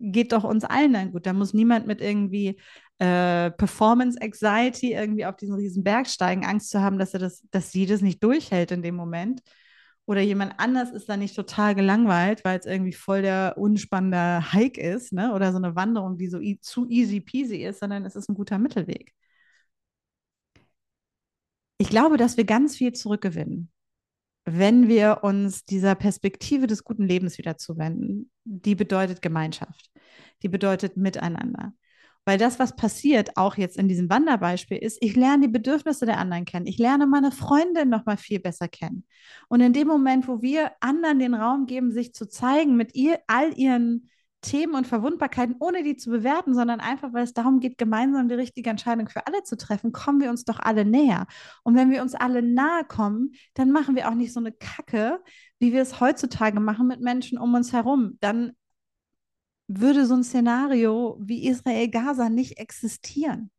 geht 0.00 0.32
doch 0.32 0.44
uns 0.44 0.64
allen 0.64 0.92
dann 0.92 1.12
gut. 1.12 1.26
Da 1.26 1.32
muss 1.32 1.54
niemand 1.54 1.86
mit 1.86 2.00
irgendwie 2.00 2.58
äh, 2.98 3.50
Performance 3.50 4.18
Anxiety 4.20 4.92
irgendwie 4.92 5.26
auf 5.26 5.36
diesen 5.36 5.54
riesen 5.54 5.84
Berg 5.84 6.08
steigen, 6.08 6.44
Angst 6.44 6.70
zu 6.70 6.80
haben, 6.80 6.98
dass 6.98 7.14
er 7.14 7.20
das, 7.20 7.44
dass 7.50 7.70
sie 7.70 7.86
das 7.86 8.00
nicht 8.00 8.22
durchhält 8.24 8.72
in 8.72 8.82
dem 8.82 8.96
Moment. 8.96 9.42
Oder 10.10 10.22
jemand 10.22 10.54
anders 10.58 10.90
ist 10.90 11.08
da 11.08 11.16
nicht 11.16 11.36
total 11.36 11.74
gelangweilt, 11.76 12.44
weil 12.44 12.58
es 12.58 12.66
irgendwie 12.66 12.92
voll 12.92 13.22
der 13.22 13.54
unspannende 13.56 14.52
Hike 14.52 14.80
ist, 14.80 15.12
ne? 15.12 15.32
Oder 15.34 15.52
so 15.52 15.58
eine 15.58 15.76
Wanderung, 15.76 16.18
die 16.18 16.28
so 16.28 16.40
e 16.40 16.58
zu 16.60 16.88
easy 16.88 17.20
peasy 17.20 17.58
ist, 17.64 17.80
sondern 17.80 18.04
es 18.04 18.16
ist 18.16 18.28
ein 18.28 18.34
guter 18.34 18.58
Mittelweg. 18.58 19.14
Ich 21.78 21.88
glaube, 21.88 22.16
dass 22.16 22.36
wir 22.36 22.44
ganz 22.44 22.76
viel 22.76 22.92
zurückgewinnen 22.92 23.70
wenn 24.46 24.88
wir 24.88 25.20
uns 25.22 25.64
dieser 25.64 25.94
Perspektive 25.94 26.66
des 26.66 26.84
guten 26.84 27.06
Lebens 27.06 27.38
wieder 27.38 27.56
zuwenden, 27.56 28.30
die 28.44 28.74
bedeutet 28.74 29.22
Gemeinschaft, 29.22 29.90
die 30.42 30.48
bedeutet 30.48 30.96
Miteinander. 30.96 31.72
Weil 32.24 32.38
das, 32.38 32.58
was 32.58 32.76
passiert, 32.76 33.36
auch 33.36 33.56
jetzt 33.56 33.76
in 33.76 33.88
diesem 33.88 34.10
Wanderbeispiel, 34.10 34.76
ist, 34.76 34.98
ich 35.00 35.16
lerne 35.16 35.46
die 35.46 35.52
Bedürfnisse 35.52 36.06
der 36.06 36.18
anderen 36.18 36.44
kennen. 36.44 36.66
Ich 36.66 36.78
lerne 36.78 37.06
meine 37.06 37.32
Freundin 37.32 37.88
noch 37.88 38.04
mal 38.04 38.16
viel 38.16 38.40
besser 38.40 38.68
kennen. 38.68 39.04
Und 39.48 39.60
in 39.60 39.72
dem 39.72 39.88
Moment, 39.88 40.28
wo 40.28 40.42
wir 40.42 40.72
anderen 40.80 41.18
den 41.18 41.34
Raum 41.34 41.66
geben, 41.66 41.92
sich 41.92 42.12
zu 42.12 42.28
zeigen 42.28 42.76
mit 42.76 42.94
ihr, 42.94 43.18
all 43.26 43.56
ihren 43.58 44.10
Themen 44.42 44.74
und 44.74 44.86
Verwundbarkeiten, 44.86 45.56
ohne 45.58 45.82
die 45.82 45.96
zu 45.96 46.10
bewerten, 46.10 46.54
sondern 46.54 46.80
einfach, 46.80 47.12
weil 47.12 47.24
es 47.24 47.34
darum 47.34 47.60
geht, 47.60 47.76
gemeinsam 47.78 48.28
die 48.28 48.34
richtige 48.34 48.70
Entscheidung 48.70 49.08
für 49.08 49.26
alle 49.26 49.42
zu 49.42 49.56
treffen, 49.56 49.92
kommen 49.92 50.20
wir 50.20 50.30
uns 50.30 50.44
doch 50.44 50.58
alle 50.58 50.84
näher. 50.84 51.26
Und 51.62 51.74
wenn 51.74 51.90
wir 51.90 52.02
uns 52.02 52.14
alle 52.14 52.42
nahe 52.42 52.84
kommen, 52.84 53.32
dann 53.54 53.70
machen 53.70 53.96
wir 53.96 54.08
auch 54.08 54.14
nicht 54.14 54.32
so 54.32 54.40
eine 54.40 54.52
Kacke, 54.52 55.20
wie 55.58 55.72
wir 55.72 55.82
es 55.82 56.00
heutzutage 56.00 56.58
machen 56.60 56.86
mit 56.86 57.00
Menschen 57.00 57.38
um 57.38 57.54
uns 57.54 57.72
herum. 57.72 58.16
Dann 58.20 58.52
würde 59.78 60.06
so 60.06 60.14
ein 60.14 60.24
Szenario 60.24 61.16
wie 61.20 61.46
Israel-Gaza 61.46 62.28
nicht 62.28 62.58
existieren. 62.58 63.50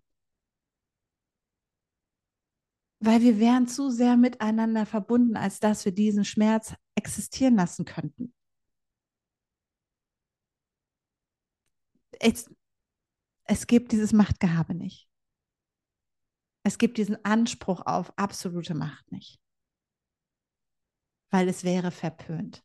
Weil 3.00 3.22
wir 3.22 3.40
wären 3.40 3.68
zu 3.68 3.90
sehr 3.90 4.18
miteinander 4.18 4.86
verbunden, 4.86 5.36
als 5.36 5.60
dass 5.60 5.86
wir 5.86 5.92
diesen 5.92 6.26
Schmerz 6.26 6.76
existieren 6.96 7.56
lassen 7.56 7.86
könnten. 7.86 8.34
es, 12.22 12.50
es 13.46 13.68
gibt 13.68 13.92
dieses 13.92 14.14
Machtgehabe 14.14 14.74
nicht. 14.74 15.10
Es 16.64 16.78
gibt 16.78 16.98
diesen 16.98 17.24
Anspruch 17.26 17.82
auf 17.86 18.18
absolute 18.18 18.76
Macht 18.76 19.12
nicht. 19.12 19.42
Weil 21.32 21.48
es 21.48 21.64
wäre 21.64 21.92
verpönt. 21.92 22.64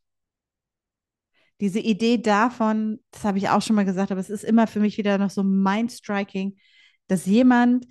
Diese 1.60 1.80
Idee 1.80 2.18
davon, 2.18 3.00
das 3.10 3.24
habe 3.24 3.38
ich 3.38 3.48
auch 3.48 3.62
schon 3.62 3.76
mal 3.76 3.84
gesagt, 3.84 4.10
aber 4.10 4.20
es 4.20 4.30
ist 4.30 4.44
immer 4.44 4.66
für 4.66 4.80
mich 4.80 4.98
wieder 4.98 5.16
noch 5.18 5.30
so 5.30 5.42
mind-striking, 5.42 6.56
dass 7.08 7.26
jemand 7.26 7.86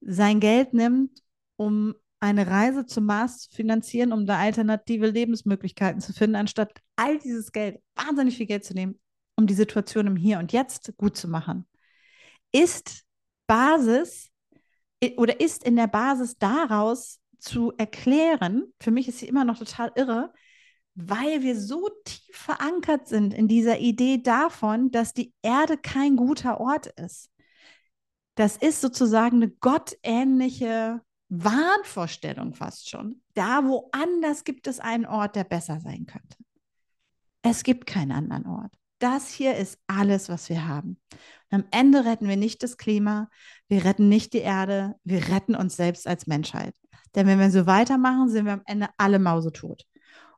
sein 0.00 0.40
Geld 0.40 0.72
nimmt, 0.72 1.20
um 1.56 1.94
eine 2.20 2.46
Reise 2.46 2.86
zum 2.86 3.06
Mars 3.06 3.40
zu 3.40 3.50
finanzieren, 3.54 4.12
um 4.12 4.26
da 4.26 4.38
alternative 4.38 5.08
Lebensmöglichkeiten 5.08 6.00
zu 6.00 6.12
finden, 6.12 6.36
anstatt 6.36 6.72
all 6.96 7.18
dieses 7.18 7.52
Geld, 7.52 7.80
wahnsinnig 7.94 8.36
viel 8.36 8.46
Geld 8.46 8.64
zu 8.64 8.74
nehmen, 8.74 8.98
um 9.36 9.46
die 9.46 9.54
Situation 9.54 10.06
im 10.06 10.16
Hier 10.16 10.38
und 10.38 10.52
Jetzt 10.52 10.92
gut 10.96 11.16
zu 11.16 11.28
machen, 11.28 11.66
ist 12.52 13.04
Basis 13.46 14.30
oder 15.16 15.40
ist 15.40 15.64
in 15.64 15.76
der 15.76 15.86
Basis 15.86 16.36
daraus 16.38 17.20
zu 17.38 17.72
erklären, 17.78 18.64
für 18.80 18.90
mich 18.90 19.08
ist 19.08 19.18
sie 19.18 19.28
immer 19.28 19.44
noch 19.44 19.58
total 19.58 19.92
irre, 19.96 20.32
weil 20.94 21.42
wir 21.42 21.58
so 21.58 21.88
tief 22.04 22.36
verankert 22.36 23.08
sind 23.08 23.34
in 23.34 23.48
dieser 23.48 23.78
Idee 23.78 24.18
davon, 24.18 24.90
dass 24.90 25.12
die 25.12 25.32
Erde 25.42 25.76
kein 25.78 26.16
guter 26.16 26.60
Ort 26.60 26.86
ist. 26.86 27.30
Das 28.34 28.56
ist 28.56 28.80
sozusagen 28.80 29.36
eine 29.36 29.50
gottähnliche 29.50 31.00
Wahnvorstellung 31.28 32.54
fast 32.54 32.88
schon. 32.88 33.22
Da 33.34 33.64
woanders 33.64 34.44
gibt 34.44 34.66
es 34.66 34.80
einen 34.80 35.06
Ort, 35.06 35.36
der 35.36 35.44
besser 35.44 35.80
sein 35.80 36.06
könnte. 36.06 36.36
Es 37.42 37.62
gibt 37.62 37.86
keinen 37.86 38.12
anderen 38.12 38.46
Ort 38.46 38.80
das 39.00 39.30
hier 39.30 39.56
ist 39.56 39.78
alles, 39.86 40.28
was 40.28 40.48
wir 40.48 40.68
haben. 40.68 41.00
Und 41.50 41.62
am 41.62 41.64
Ende 41.72 42.04
retten 42.04 42.28
wir 42.28 42.36
nicht 42.36 42.62
das 42.62 42.76
Klima, 42.76 43.28
wir 43.68 43.84
retten 43.84 44.08
nicht 44.08 44.32
die 44.34 44.38
Erde, 44.38 44.94
wir 45.04 45.28
retten 45.28 45.56
uns 45.56 45.74
selbst 45.74 46.06
als 46.06 46.26
Menschheit. 46.26 46.74
Denn 47.14 47.26
wenn 47.26 47.40
wir 47.40 47.50
so 47.50 47.66
weitermachen, 47.66 48.28
sind 48.28 48.44
wir 48.44 48.52
am 48.52 48.62
Ende 48.66 48.88
alle 48.98 49.18
mausetot. 49.18 49.84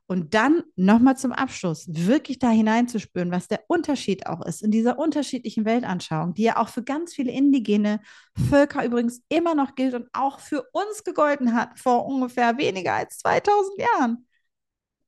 Und 0.05 0.33
dann 0.33 0.63
nochmal 0.75 1.17
zum 1.17 1.31
Abschluss, 1.31 1.85
wirklich 1.87 2.37
da 2.37 2.49
hineinzuspüren, 2.49 3.31
was 3.31 3.47
der 3.47 3.63
Unterschied 3.67 4.27
auch 4.27 4.45
ist 4.45 4.61
in 4.61 4.69
dieser 4.69 4.99
unterschiedlichen 4.99 5.63
Weltanschauung, 5.63 6.33
die 6.33 6.43
ja 6.43 6.57
auch 6.57 6.67
für 6.67 6.83
ganz 6.83 7.13
viele 7.13 7.31
indigene 7.31 8.01
Völker 8.49 8.83
übrigens 8.85 9.23
immer 9.29 9.55
noch 9.55 9.75
gilt 9.75 9.93
und 9.93 10.09
auch 10.11 10.39
für 10.39 10.67
uns 10.73 11.03
gegolten 11.05 11.53
hat 11.53 11.79
vor 11.79 12.05
ungefähr 12.05 12.57
weniger 12.57 12.93
als 12.93 13.19
2000 13.19 13.79
Jahren. 13.79 14.27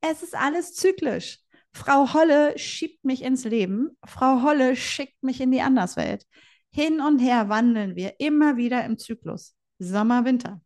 Es 0.00 0.22
ist 0.22 0.34
alles 0.34 0.74
zyklisch. 0.74 1.40
Frau 1.72 2.14
Holle 2.14 2.58
schiebt 2.58 3.04
mich 3.04 3.22
ins 3.22 3.44
Leben, 3.44 3.98
Frau 4.06 4.42
Holle 4.42 4.76
schickt 4.76 5.22
mich 5.22 5.42
in 5.42 5.50
die 5.50 5.60
Anderswelt. 5.60 6.26
Hin 6.70 7.00
und 7.00 7.18
her 7.18 7.50
wandeln 7.50 7.96
wir 7.96 8.14
immer 8.18 8.56
wieder 8.56 8.84
im 8.84 8.98
Zyklus. 8.98 9.54
Sommer, 9.78 10.24
Winter. 10.24 10.60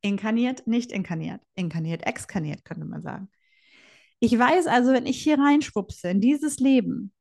Inkarniert, 0.00 0.66
nicht 0.66 0.92
inkarniert. 0.92 1.40
Inkarniert, 1.54 2.06
exkarniert, 2.06 2.64
könnte 2.64 2.84
man 2.84 3.02
sagen. 3.02 3.28
Ich 4.20 4.36
weiß 4.36 4.66
also, 4.66 4.92
wenn 4.92 5.06
ich 5.06 5.22
hier 5.22 5.38
reinschwupse 5.38 6.10
in 6.10 6.20
dieses 6.20 6.58
Leben, 6.58 7.12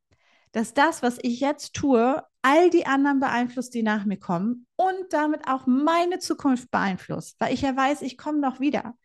dass 0.52 0.74
das, 0.74 1.04
was 1.04 1.20
ich 1.22 1.40
jetzt 1.40 1.74
tue, 1.74 2.24
all 2.42 2.70
die 2.70 2.86
anderen 2.86 3.20
beeinflusst, 3.20 3.74
die 3.74 3.84
nach 3.84 4.06
mir 4.06 4.18
kommen 4.18 4.66
und 4.76 5.12
damit 5.12 5.48
auch 5.48 5.68
meine 5.68 6.20
Zukunft 6.20 6.72
beeinflusst, 6.72 7.36
weil 7.40 7.54
ich 7.54 7.62
ja 7.62 7.76
weiß, 7.76 8.02
ich 8.02 8.18
komme 8.18 8.40
noch 8.40 8.60
wieder. 8.60 8.96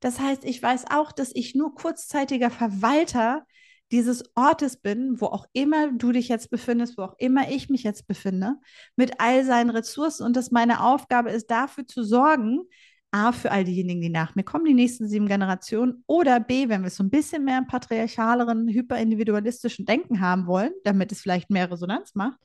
Das 0.00 0.20
heißt, 0.20 0.44
ich 0.44 0.62
weiß 0.62 0.90
auch, 0.90 1.12
dass 1.12 1.30
ich 1.34 1.54
nur 1.54 1.74
kurzzeitiger 1.74 2.50
Verwalter 2.50 3.46
dieses 3.90 4.24
Ortes 4.34 4.76
bin, 4.76 5.20
wo 5.20 5.26
auch 5.26 5.46
immer 5.52 5.90
du 5.92 6.12
dich 6.12 6.28
jetzt 6.28 6.50
befindest, 6.50 6.98
wo 6.98 7.02
auch 7.02 7.14
immer 7.18 7.50
ich 7.50 7.70
mich 7.70 7.82
jetzt 7.82 8.06
befinde, 8.06 8.56
mit 8.96 9.18
all 9.18 9.44
seinen 9.44 9.70
Ressourcen 9.70 10.24
und 10.24 10.36
dass 10.36 10.50
meine 10.50 10.82
Aufgabe 10.82 11.30
ist, 11.30 11.50
dafür 11.50 11.86
zu 11.86 12.02
sorgen, 12.02 12.64
A, 13.10 13.32
für 13.32 13.50
all 13.50 13.64
diejenigen, 13.64 14.02
die 14.02 14.10
nach 14.10 14.34
mir 14.34 14.42
kommen, 14.42 14.66
die 14.66 14.74
nächsten 14.74 15.08
sieben 15.08 15.28
Generationen, 15.28 16.04
oder 16.06 16.40
B, 16.40 16.68
wenn 16.68 16.82
wir 16.82 16.90
so 16.90 17.02
ein 17.02 17.10
bisschen 17.10 17.44
mehr 17.44 17.62
patriarchaleren, 17.66 18.68
hyperindividualistischen 18.68 19.86
Denken 19.86 20.20
haben 20.20 20.46
wollen, 20.46 20.72
damit 20.84 21.12
es 21.12 21.22
vielleicht 21.22 21.50
mehr 21.50 21.70
Resonanz 21.70 22.14
macht, 22.14 22.38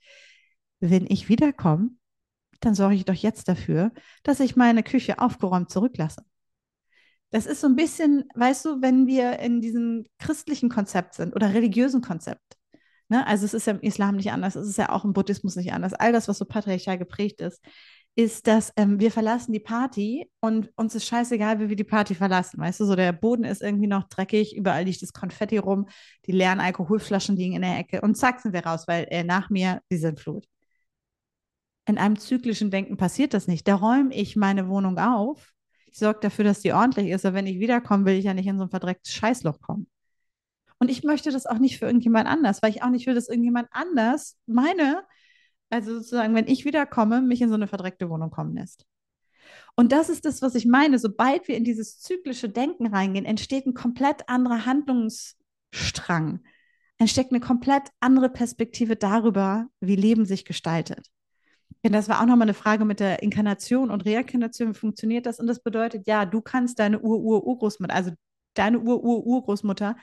wenn 0.80 1.06
ich 1.08 1.28
wiederkomme, 1.28 1.90
dann 2.62 2.76
sorge 2.76 2.96
ich 2.96 3.06
doch 3.06 3.14
jetzt 3.14 3.50
dafür, 3.50 3.92
dass 4.24 4.40
ich 4.40 4.56
meine 4.56 4.84
Küche 4.84 5.20
aufgeräumt 5.20 5.70
zurücklasse. 5.70 6.24
Das 7.30 7.46
ist 7.46 7.62
so 7.62 7.68
ein 7.68 7.76
bisschen, 7.76 8.26
weißt 8.36 8.66
du, 8.66 8.82
wenn 8.82 9.08
wir 9.08 9.40
in 9.40 9.60
diesem 9.60 10.06
christlichen 10.20 10.70
Konzept 10.70 11.16
sind 11.16 11.36
oder 11.36 11.54
religiösen 11.54 12.02
Konzept. 12.02 12.58
Ne? 13.10 13.26
Also 13.26 13.46
es 13.46 13.54
ist 13.54 13.68
ja 13.68 13.74
im 13.74 13.82
Islam 13.82 14.16
nicht 14.16 14.32
anders, 14.32 14.56
es 14.56 14.68
ist 14.68 14.78
ja 14.78 14.90
auch 14.90 15.04
im 15.04 15.14
Buddhismus 15.14 15.56
nicht 15.56 15.74
anders. 15.74 15.94
All 15.94 16.12
das, 16.12 16.28
was 16.28 16.38
so 16.38 16.46
patriarchal 16.46 16.98
geprägt 16.98 17.42
ist. 17.42 17.60
Ist, 18.16 18.46
dass 18.48 18.72
ähm, 18.76 19.00
wir 19.00 19.12
verlassen 19.12 19.54
die 19.54 19.60
Party 19.60 20.30
und 20.40 20.72
uns 20.76 20.94
ist 20.94 21.08
scheißegal, 21.08 21.60
wie 21.60 21.70
wir 21.70 21.76
die 21.76 21.84
Party 21.84 22.14
verlassen. 22.14 22.60
Weißt 22.60 22.80
du, 22.80 22.86
so 22.86 22.96
der 22.96 23.12
Boden 23.12 23.44
ist 23.44 23.62
irgendwie 23.62 23.88
noch 23.88 24.04
dreckig, 24.04 24.56
überall 24.56 24.84
liegt 24.84 25.02
das 25.02 25.14
Konfetti 25.14 25.58
rum, 25.58 25.88
die 26.26 26.32
leeren 26.32 26.60
Alkoholflaschen 26.60 27.36
liegen 27.36 27.56
in 27.56 27.64
der 27.64 27.78
Ecke 27.80 28.02
und 28.02 28.16
zack 28.16 28.40
sind 28.42 28.54
wir 28.54 28.66
raus, 28.66 28.84
weil 28.88 29.08
äh, 29.10 29.24
nach 29.24 29.50
mir 29.50 29.82
die 29.92 29.98
Flut. 30.16 30.46
In 31.86 31.98
einem 31.98 32.18
zyklischen 32.18 32.72
Denken 32.72 32.98
passiert 32.98 33.34
das 33.34 33.48
nicht. 33.48 33.68
Da 33.68 33.76
räume 33.76 34.14
ich 34.14 34.36
meine 34.36 34.70
Wohnung 34.70 34.98
auf. 35.00 35.52
Ich 35.88 35.98
sorge 35.98 36.20
dafür, 36.22 36.46
dass 36.46 36.62
die 36.62 36.72
ordentlich 36.72 37.10
ist. 37.10 37.26
Aber 37.26 37.36
wenn 37.36 37.48
ich 37.48 37.60
wiederkomme, 37.60 38.06
will 38.06 38.18
ich 38.18 38.26
ja 38.26 38.34
nicht 38.34 38.48
in 38.48 38.58
so 38.58 38.64
ein 38.64 38.70
verdrecktes 38.70 39.14
Scheißloch 39.14 39.60
kommen. 39.60 39.88
Und 40.80 40.90
ich 40.90 41.04
möchte 41.04 41.32
das 41.32 41.46
auch 41.46 41.60
nicht 41.60 41.80
für 41.80 41.86
irgendjemand 41.86 42.28
anders, 42.28 42.62
weil 42.62 42.72
ich 42.72 42.84
auch 42.84 42.90
nicht 42.90 43.06
will, 43.06 43.16
dass 43.16 43.28
irgendjemand 43.28 43.68
anders 43.72 44.38
meine 44.46 45.04
also 45.74 45.96
sozusagen, 45.96 46.36
wenn 46.36 46.48
ich 46.48 46.66
wiederkomme, 46.66 47.22
mich 47.22 47.42
in 47.42 47.50
so 47.50 47.56
eine 47.56 47.68
verdreckte 47.68 48.10
Wohnung 48.10 48.30
kommen 48.30 48.56
lässt. 48.56 48.86
Und 49.76 49.92
das 49.92 50.10
ist 50.10 50.26
das, 50.26 50.42
was 50.42 50.56
ich 50.56 50.66
meine. 50.66 51.00
Sobald 51.00 51.48
wir 51.48 51.58
in 51.58 51.64
dieses 51.64 52.00
zyklische 52.00 52.50
Denken 52.50 52.88
reingehen, 52.88 53.26
entsteht 53.26 53.66
ein 53.66 53.74
komplett 53.74 54.30
anderer 54.30 54.66
Handlungsstrang. 54.66 56.42
Entsteckt 57.00 57.32
eine 57.32 57.40
komplett 57.40 57.90
andere 58.00 58.30
Perspektive 58.30 58.96
darüber, 58.96 59.68
wie 59.80 59.96
Leben 59.96 60.26
sich 60.26 60.46
gestaltet. 60.46 61.08
Denn 61.84 61.92
das 61.92 62.08
war 62.08 62.22
auch 62.22 62.26
nochmal 62.26 62.44
eine 62.44 62.54
Frage 62.54 62.86
mit 62.86 63.00
der 63.00 63.24
Inkarnation 63.24 63.90
und 63.90 64.06
Reinkarnation. 64.06 64.70
Wie 64.70 64.80
funktioniert 64.80 65.26
das? 65.26 65.40
Und 65.40 65.48
das 65.48 65.62
bedeutet, 65.62 66.08
ja, 66.08 66.26
du 66.26 66.40
kannst 66.42 66.80
deine 66.80 67.02
Ur-Ur-Urgroßmutter, 67.02 67.94
also 67.94 68.12
deine 68.54 68.80
Ur-Ur-Urgroßmutter, 68.80 69.98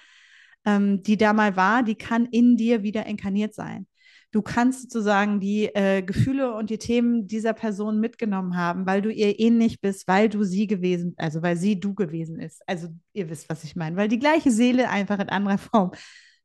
ähm, 0.67 1.03
die 1.03 1.17
da 1.17 1.33
mal 1.33 1.57
war, 1.57 1.83
die 1.83 1.95
kann 1.95 2.27
in 2.27 2.57
dir 2.57 2.83
wieder 2.83 3.07
inkarniert 3.07 3.55
sein. 3.55 3.87
Du 4.33 4.43
kannst 4.43 4.83
sozusagen 4.83 5.41
die 5.41 5.67
äh, 5.75 6.03
Gefühle 6.03 6.55
und 6.55 6.71
die 6.71 6.79
Themen 6.79 7.27
dieser 7.27 7.53
Person 7.53 7.99
mitgenommen 7.99 8.57
haben, 8.57 8.87
weil 8.87 9.03
du 9.03 9.11
ihr 9.11 9.41
ähnlich 9.41 9.81
bist, 9.81 10.07
weil 10.07 10.29
du 10.29 10.45
sie 10.45 10.69
gewesen, 10.69 11.15
also 11.17 11.43
weil 11.43 11.57
sie 11.57 11.81
du 11.81 11.95
gewesen 11.95 12.39
ist. 12.39 12.63
Also 12.67 12.89
ihr 13.13 13.29
wisst, 13.29 13.49
was 13.49 13.65
ich 13.65 13.75
meine, 13.75 13.97
weil 13.97 14.09
die 14.09 14.21
gleiche 14.21 14.53
Seele 14.53 14.89
einfach 14.89 15.19
in 15.19 15.29
anderer 15.29 15.59
Form 15.59 15.91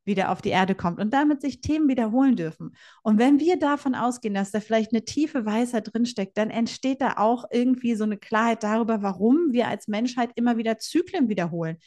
wieder 0.05 0.31
auf 0.31 0.41
die 0.41 0.49
Erde 0.49 0.75
kommt 0.75 0.99
und 0.99 1.13
damit 1.13 1.41
sich 1.41 1.61
Themen 1.61 1.87
wiederholen 1.87 2.35
dürfen. 2.35 2.75
Und 3.03 3.17
wenn 3.17 3.39
wir 3.39 3.57
davon 3.57 3.95
ausgehen, 3.95 4.35
dass 4.35 4.51
da 4.51 4.59
vielleicht 4.59 4.91
eine 4.93 5.03
tiefe 5.03 5.45
Weisheit 5.45 5.91
drinsteckt, 5.91 6.37
dann 6.37 6.51
entsteht 6.51 7.01
da 7.01 7.15
auch 7.17 7.45
irgendwie 7.51 7.95
so 7.95 8.03
eine 8.03 8.17
Klarheit 8.17 8.63
darüber, 8.63 9.01
warum 9.01 9.51
wir 9.51 9.67
als 9.67 9.87
Menschheit 9.87 10.29
immer 10.35 10.57
wieder 10.57 10.77
Zyklen 10.77 11.27
wiederholen. 11.27 11.77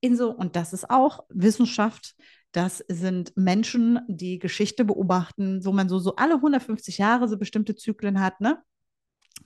In 0.00 0.16
so, 0.16 0.30
und 0.30 0.56
das 0.56 0.72
ist 0.72 0.90
auch 0.90 1.24
Wissenschaft, 1.28 2.14
das 2.52 2.78
sind 2.88 3.36
Menschen, 3.36 4.00
die 4.08 4.38
Geschichte 4.38 4.84
beobachten, 4.84 5.64
wo 5.64 5.72
man 5.72 5.88
so, 5.88 5.98
so 5.98 6.16
alle 6.16 6.34
150 6.34 6.98
Jahre 6.98 7.28
so 7.28 7.38
bestimmte 7.38 7.74
Zyklen 7.76 8.20
hat, 8.20 8.40
ne? 8.40 8.62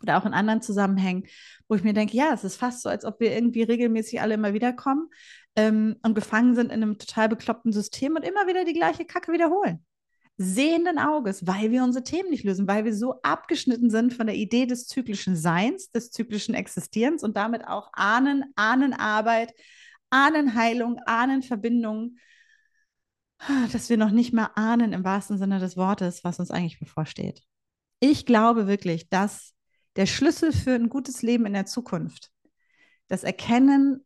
Oder 0.03 0.19
auch 0.19 0.25
in 0.25 0.33
anderen 0.33 0.62
Zusammenhängen, 0.62 1.25
wo 1.69 1.75
ich 1.75 1.85
mir 1.85 1.93
denke, 1.93 2.17
ja, 2.17 2.33
es 2.33 2.45
ist 2.45 2.57
fast 2.57 2.83
so, 2.83 2.88
als 2.88 3.05
ob 3.05 3.21
wir 3.21 3.35
irgendwie 3.35 3.62
regelmäßig 3.62 4.21
alle 4.21 4.35
immer 4.35 4.53
wieder 4.55 4.73
kommen 4.73 5.09
ähm, 5.55 5.97
und 6.03 6.15
gefangen 6.15 6.55
sind 6.55 6.73
in 6.73 6.83
einem 6.83 6.99
total 6.99 7.29
bekloppten 7.29 7.73
System 7.73 8.17
und 8.17 8.25
immer 8.25 8.47
wieder 8.47 8.65
die 8.65 8.73
gleiche 8.73 9.05
Kacke 9.05 9.33
wiederholen 9.33 9.85
sehenden 10.38 10.99
Auges, 10.99 11.47
weil 11.47 11.71
wir 11.71 11.85
unsere 11.85 12.05
Themen 12.05 12.31
nicht 12.31 12.45
lösen, 12.45 12.67
weil 12.67 12.85
wir 12.85 12.95
so 12.95 13.21
abgeschnitten 13.23 13.91
sind 13.91 14.15
von 14.15 14.27
der 14.27 14.37
Idee 14.37 14.67
des 14.67 14.87
zyklischen 14.87 15.37
Seins, 15.37 15.91
des 15.91 16.11
zyklischen 16.11 16.55
Existierens 16.55 17.23
und 17.23 17.37
damit 17.37 17.67
auch 17.67 17.91
Ahnen, 17.93 18.45
Ahnenarbeit, 18.57 19.53
Ahnenheilung, 20.11 20.99
Ahnenverbindung 21.07 22.17
dass 23.73 23.89
wir 23.91 23.97
noch 23.97 24.11
nicht 24.11 24.33
mal 24.33 24.51
ahnen 24.55 24.93
im 24.93 25.05
wahrsten 25.05 25.39
Sinne 25.39 25.59
des 25.59 25.77
Wortes, 25.77 26.25
was 26.25 26.39
uns 26.39 26.51
eigentlich 26.51 26.79
bevorsteht. 26.79 27.43
Ich 28.01 28.27
glaube 28.27 28.67
wirklich, 28.67 29.09
dass 29.09 29.55
der 29.97 30.07
Schlüssel 30.07 30.53
für 30.53 30.75
ein 30.75 30.89
gutes 30.89 31.23
Leben 31.23 31.47
in 31.47 31.53
der 31.53 31.67
Zukunft 31.67 32.31
das 33.09 33.25
Erkennen 33.25 34.05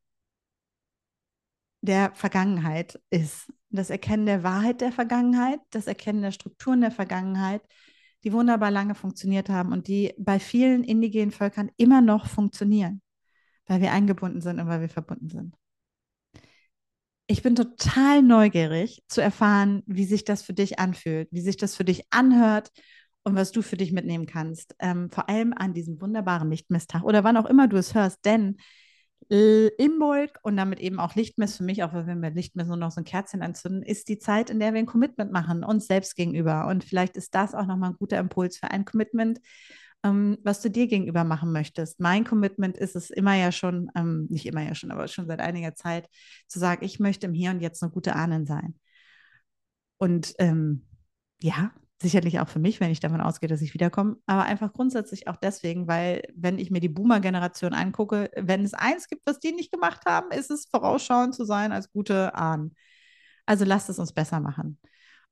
der 1.80 2.12
Vergangenheit 2.14 3.00
ist. 3.10 3.52
Das 3.70 3.90
Erkennen 3.90 4.26
der 4.26 4.42
Wahrheit 4.42 4.80
der 4.80 4.92
Vergangenheit, 4.92 5.60
das 5.70 5.86
Erkennen 5.86 6.22
der 6.22 6.32
Strukturen 6.32 6.80
der 6.80 6.90
Vergangenheit, 6.90 7.62
die 8.24 8.32
wunderbar 8.32 8.70
lange 8.70 8.94
funktioniert 8.94 9.48
haben 9.48 9.72
und 9.72 9.86
die 9.86 10.14
bei 10.18 10.40
vielen 10.40 10.82
indigenen 10.82 11.30
Völkern 11.30 11.70
immer 11.76 12.00
noch 12.00 12.26
funktionieren, 12.26 13.02
weil 13.66 13.80
wir 13.80 13.92
eingebunden 13.92 14.40
sind 14.40 14.58
und 14.58 14.66
weil 14.66 14.80
wir 14.80 14.88
verbunden 14.88 15.28
sind 15.28 15.56
ich 17.26 17.42
bin 17.42 17.56
total 17.56 18.22
neugierig 18.22 19.02
zu 19.08 19.20
erfahren, 19.20 19.82
wie 19.86 20.04
sich 20.04 20.24
das 20.24 20.42
für 20.42 20.52
dich 20.52 20.78
anfühlt, 20.78 21.28
wie 21.32 21.40
sich 21.40 21.56
das 21.56 21.74
für 21.74 21.84
dich 21.84 22.04
anhört 22.10 22.70
und 23.24 23.34
was 23.34 23.50
du 23.50 23.62
für 23.62 23.76
dich 23.76 23.92
mitnehmen 23.92 24.26
kannst. 24.26 24.74
Ähm, 24.78 25.10
vor 25.10 25.28
allem 25.28 25.52
an 25.52 25.74
diesem 25.74 26.00
wunderbaren 26.00 26.50
Lichtmisstag 26.50 27.02
oder 27.02 27.24
wann 27.24 27.36
auch 27.36 27.46
immer 27.46 27.66
du 27.66 27.76
es 27.76 27.94
hörst, 27.94 28.24
denn 28.24 28.58
Imbolg 29.28 30.38
und 30.42 30.56
damit 30.56 30.78
eben 30.78 31.00
auch 31.00 31.16
Lichtmess 31.16 31.56
für 31.56 31.64
mich, 31.64 31.82
auch 31.82 31.92
wenn 31.92 32.22
wir 32.22 32.30
Lichtmess 32.30 32.68
nur 32.68 32.76
noch 32.76 32.92
so 32.92 33.00
ein 33.00 33.04
Kerzchen 33.04 33.42
anzünden, 33.42 33.82
ist 33.82 34.08
die 34.08 34.18
Zeit, 34.18 34.50
in 34.50 34.60
der 34.60 34.72
wir 34.72 34.78
ein 34.78 34.86
Commitment 34.86 35.32
machen, 35.32 35.64
uns 35.64 35.88
selbst 35.88 36.14
gegenüber. 36.14 36.68
Und 36.68 36.84
vielleicht 36.84 37.16
ist 37.16 37.34
das 37.34 37.52
auch 37.52 37.66
nochmal 37.66 37.90
ein 37.90 37.96
guter 37.96 38.18
Impuls 38.18 38.56
für 38.56 38.70
ein 38.70 38.84
Commitment, 38.84 39.40
ähm, 40.04 40.38
was 40.42 40.62
du 40.62 40.70
dir 40.70 40.86
gegenüber 40.86 41.24
machen 41.24 41.52
möchtest. 41.52 42.00
Mein 42.00 42.24
Commitment 42.24 42.76
ist 42.76 42.96
es 42.96 43.10
immer 43.10 43.34
ja 43.34 43.52
schon, 43.52 43.90
ähm, 43.96 44.26
nicht 44.30 44.46
immer 44.46 44.62
ja 44.62 44.74
schon, 44.74 44.90
aber 44.90 45.08
schon 45.08 45.26
seit 45.26 45.40
einiger 45.40 45.74
Zeit, 45.74 46.08
zu 46.48 46.58
sagen, 46.58 46.84
ich 46.84 47.00
möchte 47.00 47.26
im 47.26 47.34
Hier 47.34 47.50
und 47.50 47.60
Jetzt 47.60 47.82
eine 47.82 47.92
gute 47.92 48.14
Ahnen 48.14 48.46
sein. 48.46 48.78
Und 49.98 50.34
ähm, 50.38 50.86
ja, 51.40 51.72
sicherlich 52.02 52.40
auch 52.40 52.48
für 52.48 52.58
mich, 52.58 52.80
wenn 52.80 52.90
ich 52.90 53.00
davon 53.00 53.20
ausgehe, 53.20 53.48
dass 53.48 53.62
ich 53.62 53.74
wiederkomme, 53.74 54.16
aber 54.26 54.44
einfach 54.44 54.72
grundsätzlich 54.72 55.28
auch 55.28 55.36
deswegen, 55.36 55.88
weil 55.88 56.22
wenn 56.34 56.58
ich 56.58 56.70
mir 56.70 56.80
die 56.80 56.88
Boomer-Generation 56.88 57.72
angucke, 57.72 58.30
wenn 58.36 58.64
es 58.64 58.74
eins 58.74 59.08
gibt, 59.08 59.22
was 59.26 59.40
die 59.40 59.52
nicht 59.52 59.72
gemacht 59.72 60.02
haben, 60.06 60.30
ist 60.30 60.50
es 60.50 60.66
vorausschauend 60.66 61.34
zu 61.34 61.44
sein 61.44 61.72
als 61.72 61.90
gute 61.90 62.34
Ahnen. 62.34 62.74
Also 63.46 63.64
lasst 63.64 63.88
es 63.88 63.98
uns 63.98 64.12
besser 64.12 64.40
machen. 64.40 64.78